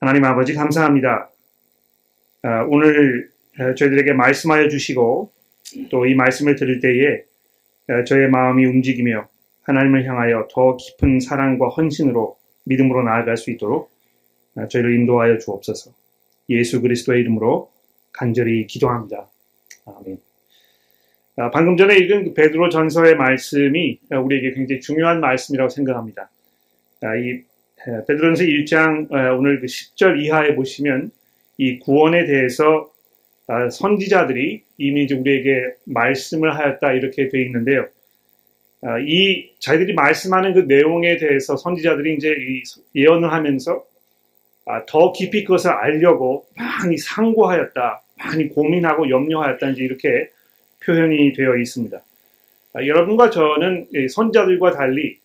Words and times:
하나님 0.00 0.24
아버지 0.24 0.54
감사합니다. 0.54 1.30
아, 2.42 2.62
오늘 2.62 3.30
저희들에게 3.76 4.14
말씀하여 4.14 4.68
주시고 4.70 5.30
또 5.90 6.06
이 6.06 6.14
말씀을 6.14 6.56
들을 6.56 6.80
때에 6.80 7.22
저의 8.06 8.28
마음이 8.30 8.64
움직이며 8.64 9.28
하나님을 9.62 10.06
향하여 10.06 10.48
더 10.50 10.76
깊은 10.76 11.20
사랑과 11.20 11.68
헌신으로 11.68 12.36
믿음으로 12.64 13.02
나아갈 13.02 13.36
수 13.36 13.50
있도록 13.50 13.90
저희를 14.70 14.98
인도하여 14.98 15.38
주옵소서. 15.38 15.92
예수 16.48 16.80
그리스도의 16.80 17.20
이름으로 17.20 17.70
간절히 18.12 18.66
기도합니다. 18.66 19.28
아멘. 19.84 20.18
아, 21.36 21.50
방금 21.50 21.76
전에 21.76 21.96
읽은 21.98 22.24
그 22.24 22.34
베드로 22.34 22.70
전서의 22.70 23.16
말씀이 23.16 24.00
우리에게 24.10 24.54
굉장히 24.54 24.80
중요한 24.80 25.20
말씀이라고 25.20 25.68
생각합니다. 25.68 26.30
아, 27.02 27.16
이 27.16 27.42
베드로전서 27.84 28.44
1장 28.44 29.10
오늘 29.38 29.60
그 29.60 29.66
10절 29.66 30.22
이하에 30.22 30.54
보시면 30.54 31.10
이 31.58 31.78
구원에 31.78 32.26
대해서 32.26 32.90
아, 33.46 33.68
선지자들이 33.68 34.62
이미 34.78 35.04
이제 35.04 35.14
우리에게 35.14 35.74
말씀을 35.84 36.56
하였다 36.56 36.92
이렇게 36.92 37.28
되어 37.28 37.40
있는데요. 37.42 37.86
이 39.06 39.50
자기들이 39.58 39.92
말씀하는 39.94 40.54
그 40.54 40.60
내용에 40.60 41.16
대해서 41.18 41.56
선지자들이 41.56 42.14
이제 42.14 42.34
예언을 42.94 43.30
하면서 43.32 43.84
더 44.86 45.12
깊이 45.12 45.44
그것을 45.44 45.70
알려고 45.70 46.46
많이 46.56 46.96
상고하였다, 46.96 48.02
많이 48.18 48.48
고민하고 48.48 49.10
염려하였다 49.10 49.70
이제 49.70 49.82
이렇게 49.82 50.30
표현이 50.84 51.32
되어 51.34 51.56
있습니다. 51.56 52.00
아, 52.72 52.86
여러분과 52.86 53.30
저는 53.30 53.88
선자들과 54.08 54.72
달리 54.72 55.18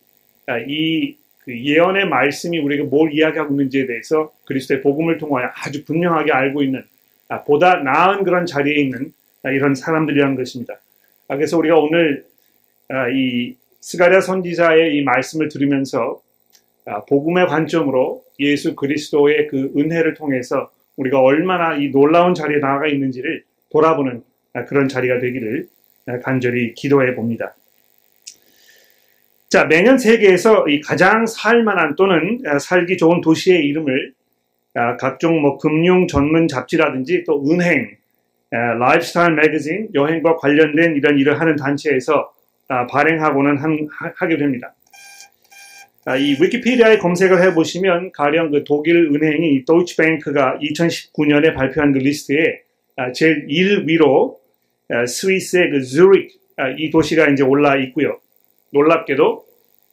아, 0.48 0.58
이 0.60 1.16
그 1.46 1.58
예언의 1.58 2.10
말씀이 2.10 2.60
우리에게 2.60 2.84
뭘 2.84 3.14
이야기하고 3.14 3.54
있는지에 3.54 3.86
대해서 3.86 4.32
그리스도의 4.46 4.82
복음을 4.82 5.18
통하여 5.18 5.50
아주 5.56 5.86
분명하게 5.86 6.32
알고 6.32 6.64
있는 6.64 6.84
아, 7.30 7.44
보다 7.44 7.76
나은 7.76 8.24
그런 8.24 8.46
자리에 8.46 8.76
있는 8.76 9.14
이런 9.44 9.76
사람들이라는 9.76 10.36
것입니다. 10.36 10.80
그래서 11.28 11.58
우리가 11.58 11.78
오늘 11.78 12.26
이 13.14 13.56
스가랴 13.80 14.22
선지자의 14.22 14.96
이 14.96 15.04
말씀을 15.04 15.50
들으면서 15.50 16.20
복음의 17.08 17.48
관점으로 17.48 18.24
예수 18.40 18.76
그리스도의 18.76 19.48
그 19.48 19.72
은혜를 19.78 20.16
통해서 20.16 20.72
우리가 20.98 21.20
얼마나 21.20 21.76
이 21.76 21.90
놀라운 21.90 22.34
자리에 22.34 22.60
나아가 22.60 22.88
있는지를 22.88 23.44
돌아보는 23.72 24.24
아, 24.54 24.66
그런 24.66 24.88
자리가 24.88 25.20
되기를 25.20 25.68
아, 26.08 26.20
간절히 26.20 26.74
기도해 26.74 27.16
봅니다. 27.16 27.56
자, 29.56 29.64
매년 29.64 29.98
세계에서 29.98 30.68
이 30.68 30.82
가장 30.82 31.26
살만한 31.26 31.96
또는 31.96 32.42
아, 32.46 32.60
살기 32.60 32.98
좋은 32.98 33.22
도시의 33.22 33.66
이름을 33.68 34.12
각종 35.00 35.40
뭐 35.40 35.58
금융 35.58 36.08
전문 36.08 36.50
잡지라든지 36.50 37.24
또 37.26 37.42
은행, 37.50 37.96
라이프스타일 38.52 39.36
매거진, 39.36 39.88
여행과 39.94 40.36
관련된 40.36 40.98
이런 40.98 41.18
일을 41.18 41.40
하는 41.40 41.56
단체에서 41.56 42.34
발행하고는 42.92 43.56
한, 43.56 43.88
하게 44.18 44.36
됩니다. 44.36 44.74
이 46.20 46.36
위키피디아에 46.38 46.98
검색을 46.98 47.42
해보시면 47.42 48.12
가령 48.12 48.52
그 48.52 48.66
독일 48.66 49.10
은행이 49.16 49.64
도이치뱅크가 49.64 50.60
2019년에 50.62 51.56
발표한 51.56 51.94
그 51.94 52.00
리스트에 52.00 52.60
제일 53.14 53.48
1위로 53.48 54.36
아, 54.90 55.06
스위스의 55.06 55.70
그 55.70 55.78
아, 56.58 56.76
이 56.78 56.90
도시가 56.90 57.30
이제 57.30 57.44
올라 57.44 57.78
있고요. 57.78 58.20
놀랍게도 58.72 59.45
아, 59.45 59.45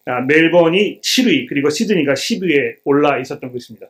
멜번이 0.05 1.00
7위 1.00 1.48
그리고 1.48 1.70
시드니가 1.70 2.14
10위에 2.14 2.77
올라 2.84 3.19
있었던 3.19 3.53
것입니다. 3.53 3.86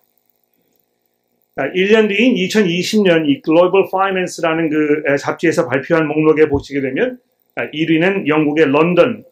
1년 1.57 2.09
뒤인 2.09 2.35
2020년 2.35 3.29
이 3.29 3.43
글로벌 3.43 3.87
파이낸스라는 3.91 4.71
그 4.71 5.17
잡지에서 5.19 5.69
발표한 5.69 6.07
목록에 6.07 6.49
보시게 6.49 6.81
되면 6.81 7.19
1위는 7.57 8.27
영국의 8.27 8.67
런던 8.67 9.25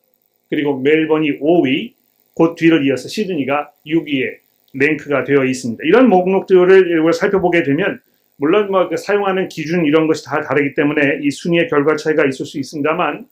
그리고 0.51 0.79
멜번이 0.79 1.41
5위 1.41 1.93
곧 2.35 2.55
뒤를 2.55 2.87
이어서 2.87 3.09
시드니가 3.09 3.73
6위에 3.87 4.39
랭크가 4.73 5.25
되어 5.25 5.45
있습니다. 5.45 5.83
이런 5.85 6.09
목록들을 6.09 7.13
살펴보게 7.13 7.63
되면 7.63 8.01
물론 8.37 8.71
뭐그 8.71 8.97
사용하는 8.97 9.49
기준 9.49 9.85
이런 9.85 10.07
것이 10.07 10.25
다 10.25 10.41
다르기 10.41 10.75
때문에 10.75 11.21
이 11.23 11.31
순위의 11.31 11.69
결과 11.69 11.97
차이가 11.97 12.25
있을 12.27 12.47
수 12.47 12.59
있습니다만 12.59 13.27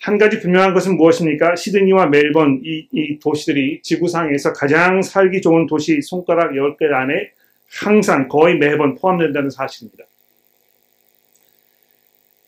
한 0.00 0.16
가지 0.16 0.40
분명한 0.40 0.72
것은 0.72 0.96
무엇입니까? 0.96 1.56
시드니와 1.56 2.06
멜번 2.06 2.62
이, 2.64 2.86
이 2.90 3.18
도시들이 3.18 3.82
지구상에서 3.82 4.54
가장 4.54 5.02
살기 5.02 5.42
좋은 5.42 5.66
도시 5.66 6.00
손가락 6.00 6.52
10개 6.52 6.90
안에 6.90 7.32
항상 7.70 8.28
거의 8.28 8.56
매번 8.56 8.94
포함된다는 8.94 9.50
사실입니다. 9.50 10.04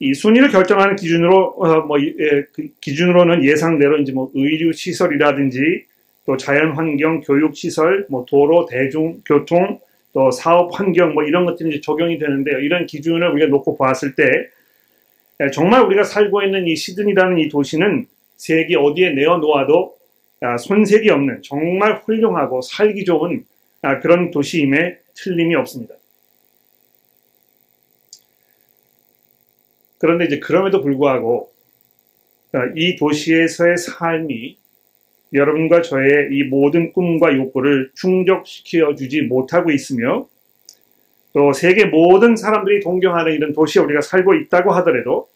이 0.01 0.15
순위를 0.15 0.49
결정하는 0.49 0.97
기준으로 0.97 1.55
어, 1.59 1.81
뭐 1.83 2.01
예, 2.01 2.45
그 2.53 2.69
기준으로는 2.81 3.45
예상대로 3.45 3.99
이제 3.99 4.13
뭐 4.13 4.31
의류 4.35 4.73
시설이라든지 4.73 5.85
또 6.27 6.37
자연 6.37 6.73
환경, 6.73 7.21
교육 7.21 7.55
시설, 7.55 8.07
뭐 8.09 8.25
도로, 8.27 8.67
대중 8.67 9.21
교통 9.27 9.79
또 10.13 10.31
사업 10.31 10.71
환경 10.73 11.15
뭐 11.15 11.23
이런 11.23 11.45
것들이 11.45 11.83
적용이 11.83 12.19
되는데요. 12.19 12.59
이런 12.61 12.87
기준을 12.87 13.29
우리가 13.29 13.51
놓고 13.51 13.77
보았을 13.77 14.15
때 14.15 14.25
예, 14.25 14.49
정말 15.51 15.83
우리가 15.83 16.05
살고 16.05 16.43
있는 16.43 16.67
이 16.67 16.77
시드니라는 16.77 17.39
이 17.39 17.49
도시는 17.49 18.07
세계 18.37 18.77
어디에 18.77 19.13
내어놓아도 19.13 19.97
아, 20.41 20.57
손색이 20.57 21.09
없는 21.09 21.43
정말 21.43 22.03
훌륭하고 22.05 22.61
살기 22.63 23.05
좋은 23.05 23.45
아, 23.83 24.01
그런 24.01 24.31
도시임에 24.31 24.99
틀림이 25.15 25.55
없습니다. 25.55 25.95
그런데 29.99 30.25
이제 30.25 30.41
그럼에도 30.41 30.83
불구하고 30.83 31.53
아, 32.53 32.71
이 32.75 32.97
도시에서의 32.97 33.79
삶이 33.79 34.59
여러분과 35.33 35.83
저의 35.83 36.29
이 36.33 36.43
모든 36.43 36.93
꿈과 36.93 37.35
욕구를 37.37 37.91
충족시켜 37.95 38.95
주지 38.97 39.23
못하고 39.23 39.71
있으며 39.71 40.29
또 41.33 41.53
세계 41.53 41.87
모든 41.87 42.37
사람들이 42.37 42.81
동경하는 42.81 43.33
이런 43.33 43.53
도시에 43.53 43.81
우리가 43.83 44.03
살고 44.03 44.35
있다고 44.35 44.73
하더라도 44.73 45.29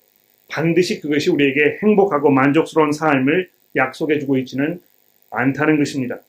반드시 0.49 1.01
그것이 1.01 1.31
우리에게 1.31 1.79
행복하고 1.83 2.31
만족스러운 2.31 2.93
삶을 2.93 3.51
약속해 3.75 4.19
주고 4.19 4.39
있지는 4.39 4.81
않다는 5.31 5.79
것입니다. 5.79 6.21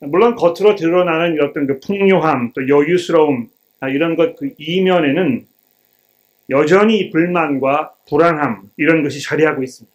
물론 0.00 0.34
겉으로 0.34 0.76
드러나는 0.76 1.38
어떤 1.42 1.66
그 1.66 1.78
풍요함, 1.80 2.52
또 2.54 2.68
여유스러움, 2.68 3.48
아, 3.80 3.88
이런 3.88 4.16
것 4.16 4.36
그 4.36 4.54
이면에는 4.58 5.46
여전히 6.50 7.10
불만과 7.10 7.92
불안함, 8.08 8.70
이런 8.76 9.02
것이 9.02 9.22
자리하고 9.22 9.62
있습니다. 9.62 9.94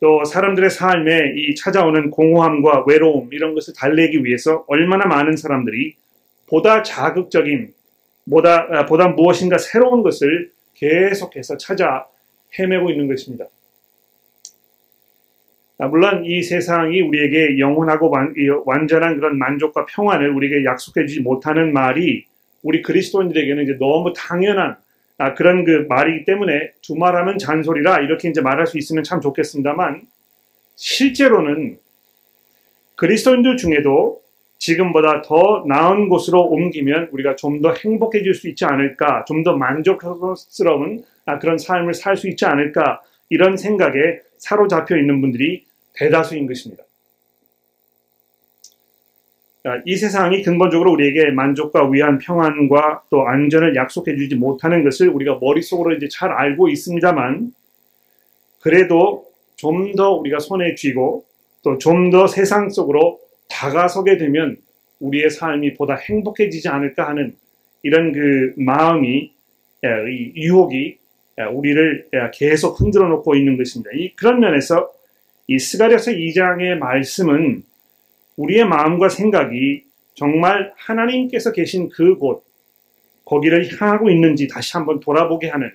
또 0.00 0.24
사람들의 0.24 0.68
삶에 0.68 1.34
이 1.36 1.54
찾아오는 1.54 2.10
공허함과 2.10 2.84
외로움 2.86 3.32
이런 3.32 3.54
것을 3.54 3.72
달래기 3.74 4.24
위해서 4.24 4.64
얼마나 4.66 5.06
많은 5.06 5.36
사람들이 5.36 5.94
보다 6.46 6.82
자극적인 6.82 7.72
보다 8.28 8.66
아, 8.70 8.86
보다 8.86 9.08
무엇인가 9.08 9.56
새로운 9.58 10.02
것을 10.02 10.50
계속해서 10.74 11.56
찾아 11.56 12.06
헤매고 12.58 12.90
있는 12.90 13.08
것입니다. 13.08 13.46
아, 15.78 15.88
물론 15.88 16.24
이 16.24 16.42
세상이 16.42 17.00
우리에게 17.00 17.58
영원하고 17.58 18.12
완전한 18.64 19.16
그런 19.16 19.38
만족과 19.38 19.86
평안을 19.86 20.30
우리에게 20.30 20.64
약속해 20.64 21.06
주지 21.06 21.20
못하는 21.20 21.72
말이 21.72 22.26
우리 22.62 22.80
그리스도인들에게는 22.80 23.64
이제 23.64 23.76
너무 23.78 24.12
당연한 24.16 24.76
아, 25.18 25.34
그런 25.34 25.64
그 25.64 25.86
말이기 25.88 26.24
때문에 26.24 26.72
두말하면 26.82 27.38
잔소리라 27.38 28.00
이렇게 28.00 28.28
이제 28.28 28.40
말할 28.40 28.66
수 28.66 28.78
있으면 28.78 29.04
참 29.04 29.20
좋겠습니다만 29.20 30.02
실제로는 30.76 31.78
그리스도인들 32.96 33.56
중에도 33.56 34.23
지금보다 34.64 35.20
더 35.22 35.62
나은 35.68 36.08
곳으로 36.08 36.40
옮기면 36.42 37.08
우리가 37.12 37.36
좀 37.36 37.60
더 37.60 37.72
행복해질 37.74 38.32
수 38.34 38.48
있지 38.48 38.64
않을까, 38.64 39.24
좀 39.26 39.42
더 39.44 39.56
만족스러운 39.56 41.04
아, 41.26 41.38
그런 41.38 41.58
삶을 41.58 41.92
살 41.94 42.16
수 42.16 42.28
있지 42.28 42.46
않을까 42.46 43.00
이런 43.28 43.56
생각에 43.58 44.20
사로잡혀 44.38 44.96
있는 44.96 45.20
분들이 45.20 45.64
대다수인 45.94 46.46
것입니다. 46.46 46.82
이 49.86 49.96
세상이 49.96 50.42
근본적으로 50.42 50.92
우리에게 50.92 51.30
만족과 51.30 51.88
위안, 51.88 52.18
평안과 52.18 53.02
또 53.10 53.26
안전을 53.26 53.74
약속해 53.76 54.14
주지 54.16 54.34
못하는 54.34 54.82
것을 54.84 55.08
우리가 55.08 55.38
머릿속으로 55.40 55.94
이제 55.94 56.06
잘 56.10 56.32
알고 56.32 56.68
있습니다만, 56.68 57.52
그래도 58.60 59.26
좀 59.56 59.94
더 59.96 60.10
우리가 60.12 60.38
손에 60.40 60.74
쥐고 60.74 61.24
또 61.62 61.78
좀 61.78 62.10
더 62.10 62.26
세상 62.26 62.68
속으로 62.68 63.20
다가서게 63.54 64.18
되면 64.18 64.56
우리의 64.98 65.30
삶이 65.30 65.74
보다 65.74 65.94
행복해지지 65.94 66.68
않을까 66.68 67.08
하는 67.08 67.36
이런 67.82 68.12
그 68.12 68.52
마음이, 68.56 69.32
이 69.82 70.32
유혹이 70.34 70.98
우리를 71.52 72.08
계속 72.34 72.80
흔들어 72.80 73.08
놓고 73.08 73.36
있는 73.36 73.56
것입니다. 73.56 73.90
이 73.94 74.14
그런 74.16 74.40
면에서 74.40 74.90
이 75.46 75.58
스가랴서 75.58 76.12
2장의 76.12 76.76
말씀은 76.76 77.62
우리의 78.36 78.64
마음과 78.64 79.08
생각이 79.08 79.84
정말 80.14 80.72
하나님께서 80.76 81.52
계신 81.52 81.88
그곳, 81.90 82.44
거기를 83.24 83.68
향하고 83.78 84.10
있는지 84.10 84.48
다시 84.48 84.72
한번 84.76 85.00
돌아보게 85.00 85.48
하는 85.48 85.70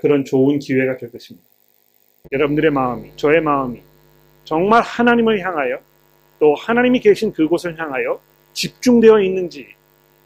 그런 0.00 0.24
좋은 0.24 0.58
기회가 0.58 0.96
될 0.96 1.10
것입니다. 1.10 1.46
여러분들의 2.32 2.70
마음이, 2.70 3.12
저의 3.16 3.40
마음이 3.40 3.80
정말 4.44 4.82
하나님을 4.82 5.40
향하여 5.40 5.78
또 6.40 6.54
하나님이 6.56 6.98
계신 6.98 7.32
그곳을 7.32 7.78
향하여 7.78 8.20
집중되어 8.54 9.20
있는지 9.20 9.68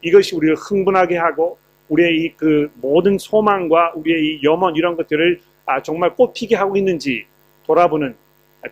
이것이 0.01 0.35
우리를 0.35 0.55
흥분하게 0.55 1.17
하고 1.17 1.59
우리의 1.89 2.23
이 2.23 2.35
그 2.35 2.71
모든 2.75 3.17
소망과 3.17 3.93
우리의 3.95 4.25
이 4.25 4.43
염원 4.43 4.75
이런 4.75 4.95
것들을 4.95 5.41
아, 5.65 5.81
정말 5.81 6.15
꽃피게 6.15 6.55
하고 6.55 6.75
있는지 6.77 7.25
돌아보는 7.65 8.15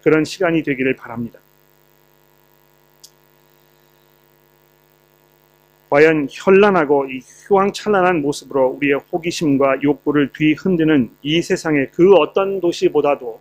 그런 0.02 0.24
시간이 0.26 0.64
되기를 0.64 0.96
바랍니다. 0.96 1.40
과연 5.90 6.28
현란하고 6.32 7.06
이 7.06 7.20
휘황찬란한 7.48 8.22
모습으로 8.22 8.70
우리의 8.70 9.00
호기심과 9.12 9.84
욕구를 9.84 10.32
뒤흔드는 10.34 11.12
이 11.22 11.42
세상의 11.42 11.92
그 11.92 12.14
어떤 12.14 12.60
도시보다도 12.60 13.40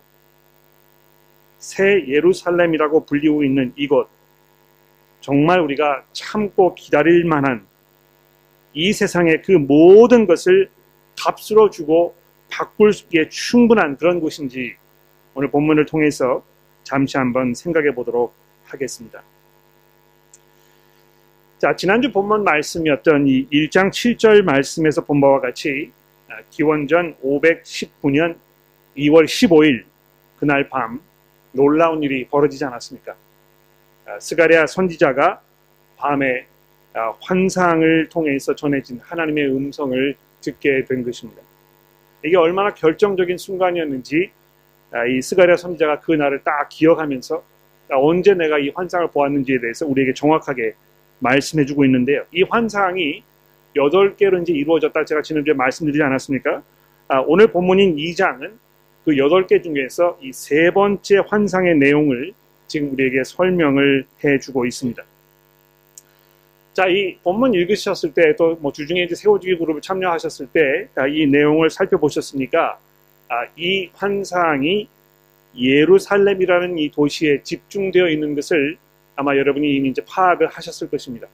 새 1.63 2.05
예루살렘이라고 2.09 3.05
불리고 3.05 3.41
있는 3.41 3.71
이곳 3.77 4.09
정말 5.21 5.61
우리가 5.61 6.03
참고 6.11 6.75
기다릴 6.75 7.23
만한 7.23 7.65
이 8.73 8.91
세상의 8.91 9.43
그 9.43 9.53
모든 9.53 10.27
것을 10.27 10.69
값으로 11.17 11.69
주고 11.69 12.15
바꿀 12.51 12.91
수있게 12.91 13.29
충분한 13.29 13.95
그런 13.95 14.19
곳인지 14.19 14.75
오늘 15.35 15.49
본문을 15.49 15.85
통해서 15.85 16.43
잠시 16.83 17.17
한번 17.17 17.53
생각해 17.53 17.95
보도록 17.95 18.33
하겠습니다. 18.65 19.23
자, 21.59 21.73
지난주 21.77 22.11
본문 22.11 22.43
말씀이었던 22.43 23.25
이 23.25 23.47
1장 23.47 23.89
7절 23.89 24.41
말씀에서 24.41 25.05
본 25.05 25.21
바와 25.21 25.39
같이 25.39 25.93
아, 26.27 26.41
기원전 26.49 27.15
519년 27.23 28.35
2월 28.97 29.23
15일 29.23 29.85
그날 30.37 30.67
밤 30.67 30.99
놀라운 31.53 32.03
일이 32.03 32.27
벌어지지 32.27 32.65
않았습니까? 32.65 33.15
아, 34.05 34.19
스가랴 34.19 34.67
선지자가 34.67 35.41
밤에 35.97 36.45
아, 36.93 37.13
환상을 37.21 38.09
통해서 38.09 38.55
전해진 38.55 38.99
하나님의 39.01 39.47
음성을 39.47 40.15
듣게 40.41 40.83
된 40.85 41.03
것입니다. 41.03 41.41
이게 42.25 42.37
얼마나 42.37 42.73
결정적인 42.73 43.37
순간이었는지 43.37 44.31
이 45.09 45.21
스가랴 45.21 45.57
선지자가 45.57 46.01
그 46.01 46.11
날을 46.11 46.43
딱 46.43 46.69
기억하면서 46.69 47.43
언제 47.89 48.33
내가 48.33 48.59
이 48.59 48.69
환상을 48.69 49.07
보았는지에 49.07 49.59
대해서 49.59 49.87
우리에게 49.87 50.13
정확하게 50.13 50.73
말씀해주고 51.19 51.85
있는데요. 51.85 52.23
이 52.31 52.43
환상이 52.43 53.23
8개로 53.75 54.41
이제 54.41 54.53
이루어졌다 54.53 55.03
제가 55.05 55.21
지난주에 55.21 55.53
말씀드리지 55.53 56.01
않았습니까? 56.03 56.61
아, 57.07 57.19
오늘 57.25 57.47
본문인 57.47 57.95
2장은 57.95 58.51
그 59.05 59.11
8개 59.11 59.61
중에서 59.63 60.17
이 60.21 60.31
세 60.31 60.71
번째 60.71 61.17
환상의 61.27 61.77
내용을 61.77 62.33
지금 62.67 62.93
우리에게 62.93 63.23
설명을 63.23 64.05
해주고 64.23 64.65
있습니다. 64.65 65.03
자, 66.73 66.87
이 66.87 67.17
본문 67.23 67.53
읽으셨을 67.53 68.13
때, 68.13 68.35
또 68.35 68.57
뭐 68.59 68.71
주중에 68.71 69.03
이제 69.03 69.13
세워주기 69.15 69.57
그룹을 69.57 69.81
참여하셨을 69.81 70.47
때, 70.47 70.87
이 71.09 71.27
내용을 71.27 71.69
살펴보셨으니까, 71.69 72.79
아, 73.29 73.45
이 73.55 73.89
환상이 73.93 74.87
예루살렘이라는 75.55 76.79
이 76.79 76.89
도시에 76.89 77.43
집중되어 77.43 78.09
있는 78.09 78.33
것을 78.35 78.77
아마 79.15 79.35
여러분이 79.37 79.75
이미 79.75 79.89
이제 79.89 80.03
파악을 80.07 80.47
하셨을 80.47 80.89
것입니다. 80.89 81.27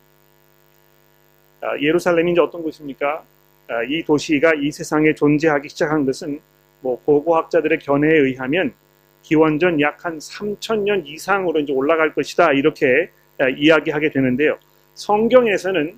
아, 1.62 1.78
예루살렘이 1.80 2.32
이제 2.34 2.42
어떤 2.42 2.62
곳입니까? 2.64 3.24
아, 3.70 3.84
이 3.88 4.04
도시가 4.04 4.56
이 4.56 4.72
세상에 4.72 5.14
존재하기 5.14 5.70
시작한 5.70 6.06
것은 6.06 6.40
뭐 6.82 7.00
고고학자들의 7.04 7.80
견해에 7.80 8.18
의하면 8.20 8.74
기원전 9.22 9.80
약 9.82 10.06
한 10.06 10.18
3천년 10.18 11.06
이상으로 11.06 11.60
이제 11.60 11.74
올라갈 11.74 12.14
것이다 12.14 12.54
이렇게 12.54 13.10
아, 13.38 13.48
이야기하게 13.50 14.12
되는데요. 14.12 14.58
성경에서는 14.96 15.98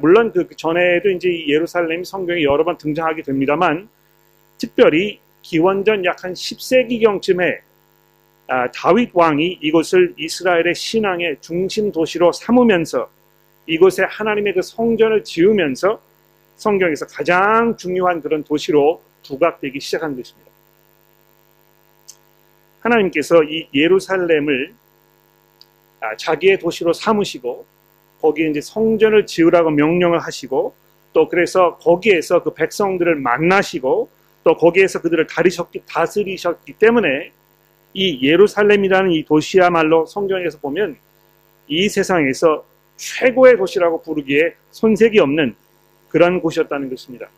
물론 0.00 0.32
그 0.32 0.48
전에도 0.56 1.10
이제 1.10 1.28
예루살렘이 1.46 2.04
성경에 2.04 2.42
여러 2.42 2.64
번 2.64 2.76
등장하게 2.78 3.22
됩니다만 3.22 3.88
특별히 4.58 5.20
기원전 5.42 6.04
약 6.04 6.24
한 6.24 6.32
10세기경쯤에 6.32 7.58
아, 8.46 8.70
다윗 8.72 9.10
왕이 9.12 9.58
이곳을 9.62 10.14
이스라엘의 10.18 10.74
신앙의 10.74 11.36
중심 11.40 11.92
도시로 11.92 12.32
삼으면서 12.32 13.10
이곳에 13.66 14.04
하나님의 14.04 14.54
그 14.54 14.62
성전을 14.62 15.24
지으면서 15.24 16.00
성경에서 16.56 17.06
가장 17.06 17.76
중요한 17.76 18.20
그런 18.20 18.42
도시로 18.44 19.02
부각되기 19.26 19.80
시작한 19.80 20.16
것입니다. 20.16 20.50
하나님께서 22.80 23.42
이 23.44 23.66
예루살렘을 23.74 24.74
아, 26.00 26.16
자기의 26.16 26.58
도시로 26.58 26.92
삼으시고 26.92 27.64
거기에 28.20 28.50
이제 28.50 28.60
성전을 28.60 29.26
지으라고 29.26 29.70
명령을 29.70 30.18
하시고 30.18 30.74
또 31.12 31.28
그래서 31.28 31.76
거기에서 31.78 32.42
그 32.42 32.52
백성들을 32.52 33.16
만나시고 33.16 34.10
또 34.44 34.56
거기에서 34.56 35.00
그들을 35.00 35.26
다리셨기, 35.26 35.82
다스리셨기 35.86 36.74
때문에 36.74 37.32
이 37.94 38.26
예루살렘이라는 38.26 39.12
이 39.12 39.24
도시야말로 39.24 40.04
성경에서 40.04 40.58
보면 40.58 40.96
이 41.68 41.88
세상에서 41.88 42.64
최고의 42.96 43.56
도시라고 43.56 44.02
부르기에 44.02 44.54
손색이 44.72 45.18
없는 45.20 45.54
그런 46.08 46.40
곳이었다는 46.40 46.90
것입니다. 46.90 47.28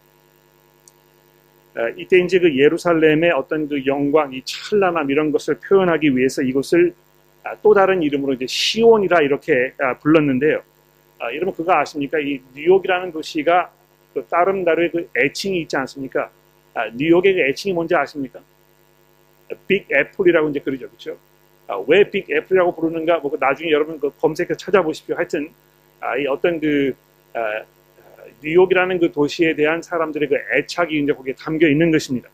아, 1.76 1.90
이때 1.96 2.18
이제 2.18 2.38
그 2.38 2.56
예루살렘의 2.58 3.32
어떤 3.32 3.68
그 3.68 3.84
영광, 3.84 4.32
이 4.32 4.42
찬란함 4.44 5.10
이런 5.10 5.30
것을 5.30 5.58
표현하기 5.60 6.16
위해서 6.16 6.42
이곳을 6.42 6.94
아, 7.44 7.54
또 7.62 7.74
다른 7.74 8.02
이름으로 8.02 8.32
이제 8.32 8.46
시온이라 8.46 9.20
이렇게 9.20 9.72
아, 9.78 9.98
불렀는데요. 9.98 10.62
여러분 11.34 11.54
그거 11.54 11.72
아십니까? 11.72 12.18
이 12.18 12.40
뉴욕이라는 12.54 13.10
도시가 13.10 13.70
그 14.12 14.26
다른 14.28 14.64
나라의 14.64 14.90
그 14.90 15.08
애칭이 15.16 15.62
있지 15.62 15.74
않습니까? 15.76 16.30
뉴욕의 16.94 17.34
그 17.34 17.40
애칭이 17.40 17.72
뭔지 17.72 17.94
아십니까? 17.94 18.40
빅 19.66 19.86
애플이라고 19.90 20.50
이제 20.50 20.60
그러죠. 20.60 20.88
그렇죠? 20.88 21.16
아, 21.68 21.82
왜빅 21.86 22.30
애플이라고 22.30 22.74
부르는가? 22.74 23.18
뭐그 23.18 23.38
나중에 23.40 23.70
여러분 23.70 23.98
그 23.98 24.10
검색해서 24.18 24.56
찾아보십시오. 24.56 25.16
하여튼 25.16 25.48
아, 26.00 26.16
이 26.18 26.26
어떤 26.26 26.60
그 26.60 26.94
아, 27.32 27.64
뉴욕이라는 28.42 28.98
그 29.00 29.12
도시에 29.12 29.54
대한 29.54 29.82
사람들의 29.82 30.28
그 30.28 30.36
애착이 30.56 30.98
이제 30.98 31.12
거기에 31.12 31.34
담겨 31.34 31.68
있는 31.68 31.90
것입니다. 31.90 32.28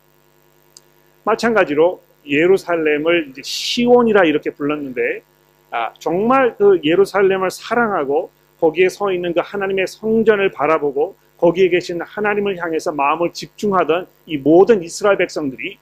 마찬가지로 1.25 2.02
예루살렘을 2.26 3.28
이제 3.30 3.42
시온이라 3.44 4.25
이렇게 4.25 4.50
불렀는데 4.50 5.23
아, 5.71 5.92
정말 5.99 6.54
그 6.56 6.80
예루살렘을 6.85 7.50
사랑하고 7.50 8.30
거기에 8.61 8.88
서 8.88 9.12
있는 9.12 9.32
그 9.32 9.40
하나님의 9.42 9.87
성전을 9.87 10.52
바라보고 10.52 11.16
거기에 11.38 11.68
계신 11.71 12.00
하나님을 12.00 12.56
향해서 12.59 12.92
마음을 12.92 13.32
집중하던 13.32 14.06
이 14.26 14.37
모든 14.37 14.82
이스라엘 14.82 15.16
백성들이 15.16 15.78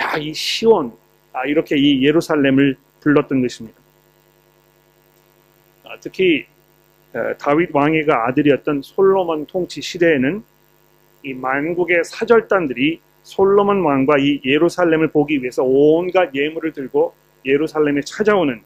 야, 0.00 0.16
이 0.16 0.32
시온, 0.32 0.92
아, 1.32 1.44
이렇게 1.44 1.76
이 1.76 2.04
예루살렘을 2.04 2.76
불렀던 3.00 3.42
것입니다. 3.42 3.78
아, 5.84 5.96
특히 6.00 6.46
다윗 7.38 7.70
왕의가 7.72 8.28
아들이었던 8.28 8.82
솔로몬 8.82 9.46
통치 9.46 9.82
시대에는 9.82 10.42
이 11.24 11.34
만국의 11.34 12.04
사절단들이 12.04 13.00
솔로몬 13.22 13.82
왕과 13.82 14.18
이 14.18 14.40
예루살렘을 14.44 15.08
보기 15.08 15.40
위해서 15.40 15.62
온갖 15.62 16.34
예물을 16.34 16.72
들고 16.72 17.14
예루살렘에 17.44 18.00
찾아오는 18.02 18.60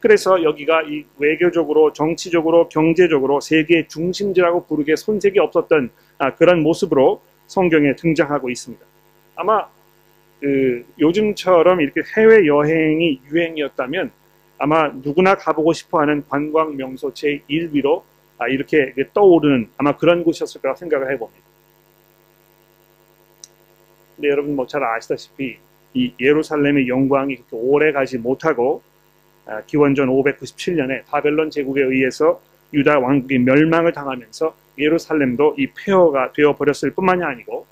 그래서 0.00 0.42
여기가 0.42 0.82
이 0.82 1.04
외교적으로 1.18 1.94
정치적으로 1.94 2.68
경제적으로 2.68 3.40
세계의 3.40 3.88
중심지라고 3.88 4.66
부르기에 4.66 4.96
손색이 4.96 5.38
없었던 5.38 5.90
아, 6.18 6.34
그런 6.34 6.62
모습으로 6.62 7.22
성경에 7.46 7.96
등장하고 7.96 8.50
있습니다. 8.50 8.84
아마 9.36 9.66
그 10.40 10.84
요즘처럼 11.00 11.80
이렇게 11.80 12.02
해외 12.16 12.46
여행이 12.46 13.20
유행이었다면 13.30 14.10
아마 14.58 14.88
누구나 14.88 15.34
가보고 15.36 15.72
싶어하는 15.72 16.24
관광 16.28 16.76
명소 16.76 17.12
제 17.14 17.42
1위로 17.50 18.02
아, 18.38 18.48
이렇게 18.48 18.92
떠오르는 19.12 19.70
아마 19.76 19.96
그런 19.96 20.24
곳이었을 20.24 20.60
거라 20.60 20.74
생각을 20.74 21.12
해봅니다. 21.12 21.44
근데 24.16 24.28
여러분 24.28 24.54
뭐 24.56 24.66
잘 24.66 24.82
아시다시피 24.82 25.56
이 25.94 26.12
예루살렘의 26.20 26.88
영광이 26.88 27.36
그렇게 27.36 27.56
오래 27.56 27.92
가지 27.92 28.18
못하고 28.18 28.82
아, 29.46 29.60
기원전 29.62 30.08
597년에 30.08 31.04
바벨론 31.06 31.50
제국에 31.50 31.82
의해서 31.82 32.40
유다 32.72 32.98
왕국이 32.98 33.38
멸망을 33.38 33.92
당하면서 33.92 34.54
예루살렘도 34.78 35.54
이 35.58 35.68
폐허가 35.68 36.32
되어 36.32 36.56
버렸을 36.56 36.90
뿐만이 36.90 37.22
아니고 37.22 37.66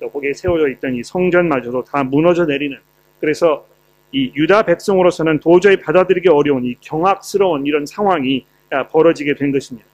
또 0.00 0.10
거기에 0.10 0.32
세워져 0.32 0.68
있던 0.68 0.94
이 0.94 1.02
성전마저도 1.02 1.84
다 1.84 2.02
무너져 2.04 2.46
내리는 2.46 2.78
그래서 3.20 3.66
이 4.16 4.32
유다 4.34 4.62
백성으로서는 4.62 5.40
도저히 5.40 5.76
받아들이기 5.76 6.30
어려운 6.30 6.64
이 6.64 6.74
경악스러운 6.80 7.66
이런 7.66 7.84
상황이 7.84 8.46
아, 8.70 8.88
벌어지게 8.88 9.34
된 9.34 9.52
것입니다. 9.52 9.86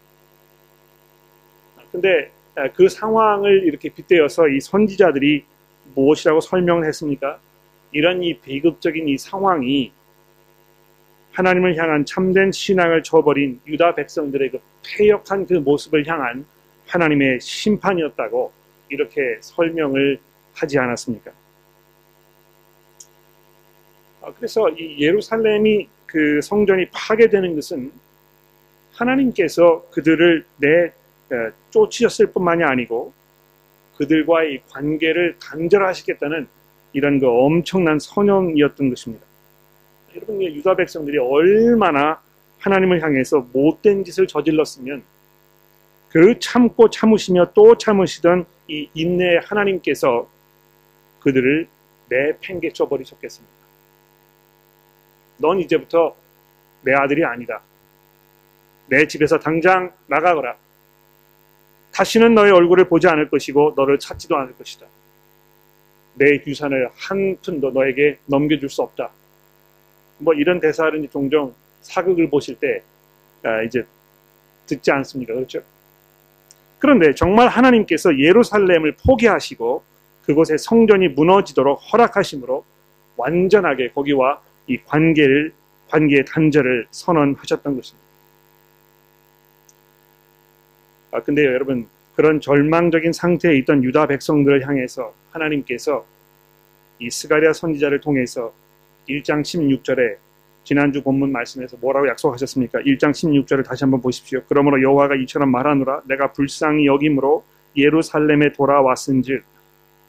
근데 1.90 2.30
그 2.76 2.88
상황을 2.88 3.64
이렇게 3.64 3.88
빗대어서 3.88 4.46
이 4.46 4.60
선지자들이 4.60 5.44
무엇이라고 5.96 6.40
설명을 6.40 6.86
했습니까? 6.86 7.40
이런 7.90 8.22
이 8.22 8.38
비극적인 8.38 9.08
이 9.08 9.18
상황이 9.18 9.90
하나님을 11.32 11.76
향한 11.76 12.04
참된 12.04 12.52
신앙을 12.52 13.02
저버린 13.02 13.60
유다 13.66 13.96
백성들의 13.96 14.50
그 14.50 14.60
폐역한 14.86 15.46
그 15.46 15.54
모습을 15.54 16.06
향한 16.06 16.46
하나님의 16.86 17.40
심판이었다고 17.40 18.52
이렇게 18.88 19.38
설명을 19.40 20.20
하지 20.54 20.78
않았습니까? 20.78 21.32
아, 24.22 24.32
그래서 24.36 24.68
이 24.70 25.00
예루살렘이 25.00 25.88
그 26.06 26.40
성전이 26.42 26.86
파괴되는 26.92 27.54
것은 27.54 27.92
하나님께서 28.92 29.84
그들을 29.90 30.44
내 30.58 30.92
쫓으셨을 31.70 32.26
뿐만이 32.26 32.62
아니고 32.62 33.12
그들과의 33.96 34.62
관계를 34.68 35.36
단절하시겠다는 35.40 36.46
이런 36.92 37.18
그 37.18 37.26
엄청난 37.26 37.98
선언이었던 37.98 38.90
것입니다. 38.90 39.24
여러분 40.14 40.42
유다 40.42 40.76
백성들이 40.76 41.18
얼마나 41.18 42.20
하나님을 42.58 43.02
향해서 43.02 43.48
못된 43.52 44.04
짓을 44.04 44.26
저질렀으면 44.26 45.02
그 46.10 46.38
참고 46.38 46.90
참으시며 46.90 47.52
또 47.54 47.78
참으시던 47.78 48.44
이 48.68 48.88
인내 48.92 49.38
하나님께서 49.42 50.28
그들을 51.20 51.66
내팽개쳐 52.10 52.88
버리셨겠습니까? 52.88 53.61
넌 55.42 55.58
이제부터 55.58 56.14
내 56.82 56.94
아들이 56.94 57.24
아니다. 57.24 57.60
내 58.86 59.06
집에서 59.06 59.38
당장 59.38 59.92
나가거라. 60.06 60.54
다시는 61.92 62.34
너의 62.34 62.52
얼굴을 62.52 62.88
보지 62.88 63.08
않을 63.08 63.28
것이고 63.28 63.74
너를 63.76 63.98
찾지도 63.98 64.36
않을 64.36 64.56
것이다. 64.56 64.86
내 66.14 66.42
유산을 66.46 66.88
한 66.94 67.36
푼도 67.42 67.72
너에게 67.72 68.18
넘겨줄 68.26 68.70
수 68.70 68.82
없다. 68.82 69.10
뭐 70.18 70.32
이런 70.32 70.60
대사를 70.60 71.08
종종 71.08 71.54
사극을 71.82 72.30
보실 72.30 72.54
때 72.58 72.82
아, 73.42 73.62
이제 73.62 73.84
듣지 74.66 74.90
않습니까? 74.92 75.34
그렇죠? 75.34 75.60
그런데 76.78 77.14
정말 77.14 77.48
하나님께서 77.48 78.16
예루살렘을 78.16 78.96
포기하시고 79.04 79.82
그곳의 80.24 80.58
성전이 80.58 81.08
무너지도록 81.08 81.80
허락하심으로 81.92 82.64
완전하게 83.16 83.90
거기와 83.90 84.40
이 84.72 84.78
관계를 84.84 85.52
관계의 85.88 86.24
단절을 86.24 86.86
선언하셨던 86.90 87.76
것입니다. 87.76 88.08
아, 91.10 91.20
근데요, 91.20 91.52
여러분, 91.52 91.86
그런 92.16 92.40
절망적인 92.40 93.12
상태에 93.12 93.56
있던 93.58 93.84
유다 93.84 94.06
백성들을 94.06 94.66
향해서 94.66 95.14
하나님께서 95.32 96.06
이 96.98 97.10
스가랴 97.10 97.52
선지자를 97.52 98.00
통해서 98.00 98.54
1장 99.08 99.42
16절에 99.42 100.16
지난주 100.64 101.02
본문 101.02 101.32
말씀에서 101.32 101.76
뭐라고 101.78 102.08
약속하셨습니까? 102.08 102.80
1장 102.80 103.10
16절을 103.10 103.64
다시 103.64 103.84
한번 103.84 104.00
보십시오. 104.00 104.40
그러므로 104.48 104.80
여호와가 104.80 105.16
이처럼 105.16 105.50
말하노라 105.50 106.02
내가 106.06 106.32
불쌍히 106.32 106.86
여김으로 106.86 107.44
예루살렘에 107.76 108.52
돌아왔은즉 108.52 109.42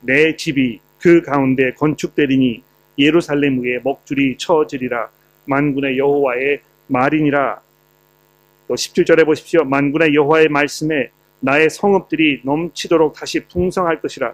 내 0.01 0.36
집이 0.36 0.79
그 1.00 1.22
가운데 1.22 1.74
건축되리니 1.74 2.63
예루살렘 2.97 3.63
위에 3.63 3.79
먹줄이 3.83 4.38
쳐지리라 4.38 5.09
만군의 5.45 5.97
여호와의 5.97 6.62
말이니라 6.88 7.62
또 8.67 8.75
17절에 8.75 9.25
보십시오. 9.25 9.63
만군의 9.63 10.15
여호와의 10.15 10.47
말씀에 10.50 11.12
나의 11.39 11.69
성읍들이 11.69 12.41
넘치도록 12.43 13.13
다시 13.13 13.41
풍성할 13.41 14.00
것이라 14.01 14.33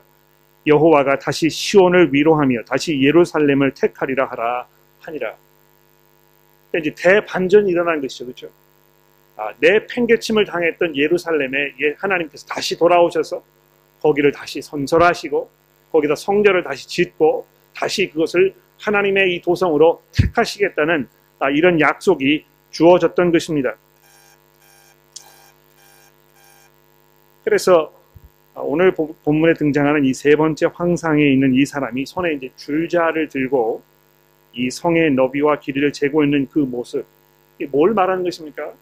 여호와가 0.67 1.17
다시 1.19 1.49
시온을 1.49 2.13
위로하며 2.13 2.63
다시 2.67 3.01
예루살렘을 3.01 3.73
택하리라 3.73 4.25
하라 4.25 4.67
하니라. 5.01 5.35
이제 6.77 6.93
대반전이 6.95 7.71
일어난 7.71 7.99
것이죠. 8.01 8.25
그렇죠? 8.25 8.49
아, 9.35 9.51
내 9.59 9.87
팽개침을 9.87 10.45
당했던 10.45 10.95
예루살렘에 10.95 11.73
하나님께서 11.97 12.45
다시 12.45 12.77
돌아오셔서 12.77 13.41
거기를 14.01 14.31
다시 14.31 14.61
선설하시고 14.61 15.49
거기다 15.91 16.15
성전을 16.15 16.63
다시 16.63 16.87
짓고 16.87 17.47
다시 17.79 18.09
그것을 18.09 18.53
하나님의 18.77 19.35
이 19.35 19.41
도성으로 19.41 20.01
택하시겠다는 20.11 21.07
아, 21.39 21.49
이런 21.49 21.79
약속이 21.79 22.43
주어졌던 22.71 23.31
것입니다. 23.31 23.75
그래서 27.45 27.93
아, 28.53 28.59
오늘 28.59 28.93
본문에 29.23 29.53
등장하는 29.53 30.03
이 30.03 30.13
세 30.13 30.35
번째 30.35 30.67
황상에 30.73 31.23
있는 31.25 31.53
이 31.53 31.65
사람이 31.65 32.05
손에 32.05 32.33
이제 32.33 32.49
줄자를 32.57 33.29
들고 33.29 33.81
이 34.53 34.69
성의 34.69 35.11
너비와 35.11 35.59
길이를 35.59 35.93
재고 35.93 36.23
있는 36.25 36.49
그 36.49 36.59
모습, 36.59 37.05
뭘 37.69 37.93
말하는 37.93 38.23
것입니까? 38.23 38.73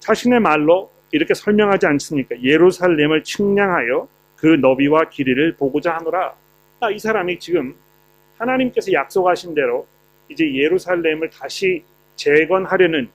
자신의 0.00 0.40
말로 0.40 0.90
이렇게 1.12 1.32
설명하지 1.32 1.86
않습니까? 1.86 2.42
예루살렘을 2.42 3.24
측량하여 3.24 4.08
그 4.36 4.46
너비와 4.46 5.08
길이를 5.08 5.54
보고자 5.56 5.94
하노라. 5.96 6.41
아, 6.82 6.90
이 6.90 6.98
사람이 6.98 7.38
지금 7.38 7.76
하나님께서 8.38 8.92
약속하신 8.92 9.54
대로 9.54 9.86
이제 10.28 10.52
예루살렘을 10.52 11.30
다시 11.30 11.84
재건하려는 12.16 13.08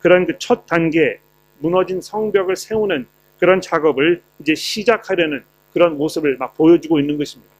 그런 0.00 0.26
그 0.26 0.38
첫 0.38 0.66
단계, 0.66 1.18
무너진 1.60 2.02
성벽을 2.02 2.56
세우는 2.56 3.06
그런 3.38 3.62
작업을 3.62 4.22
이제 4.40 4.54
시작하려는 4.54 5.42
그런 5.72 5.96
모습을 5.96 6.36
막 6.36 6.54
보여주고 6.58 7.00
있는 7.00 7.16
것입니다. 7.16 7.50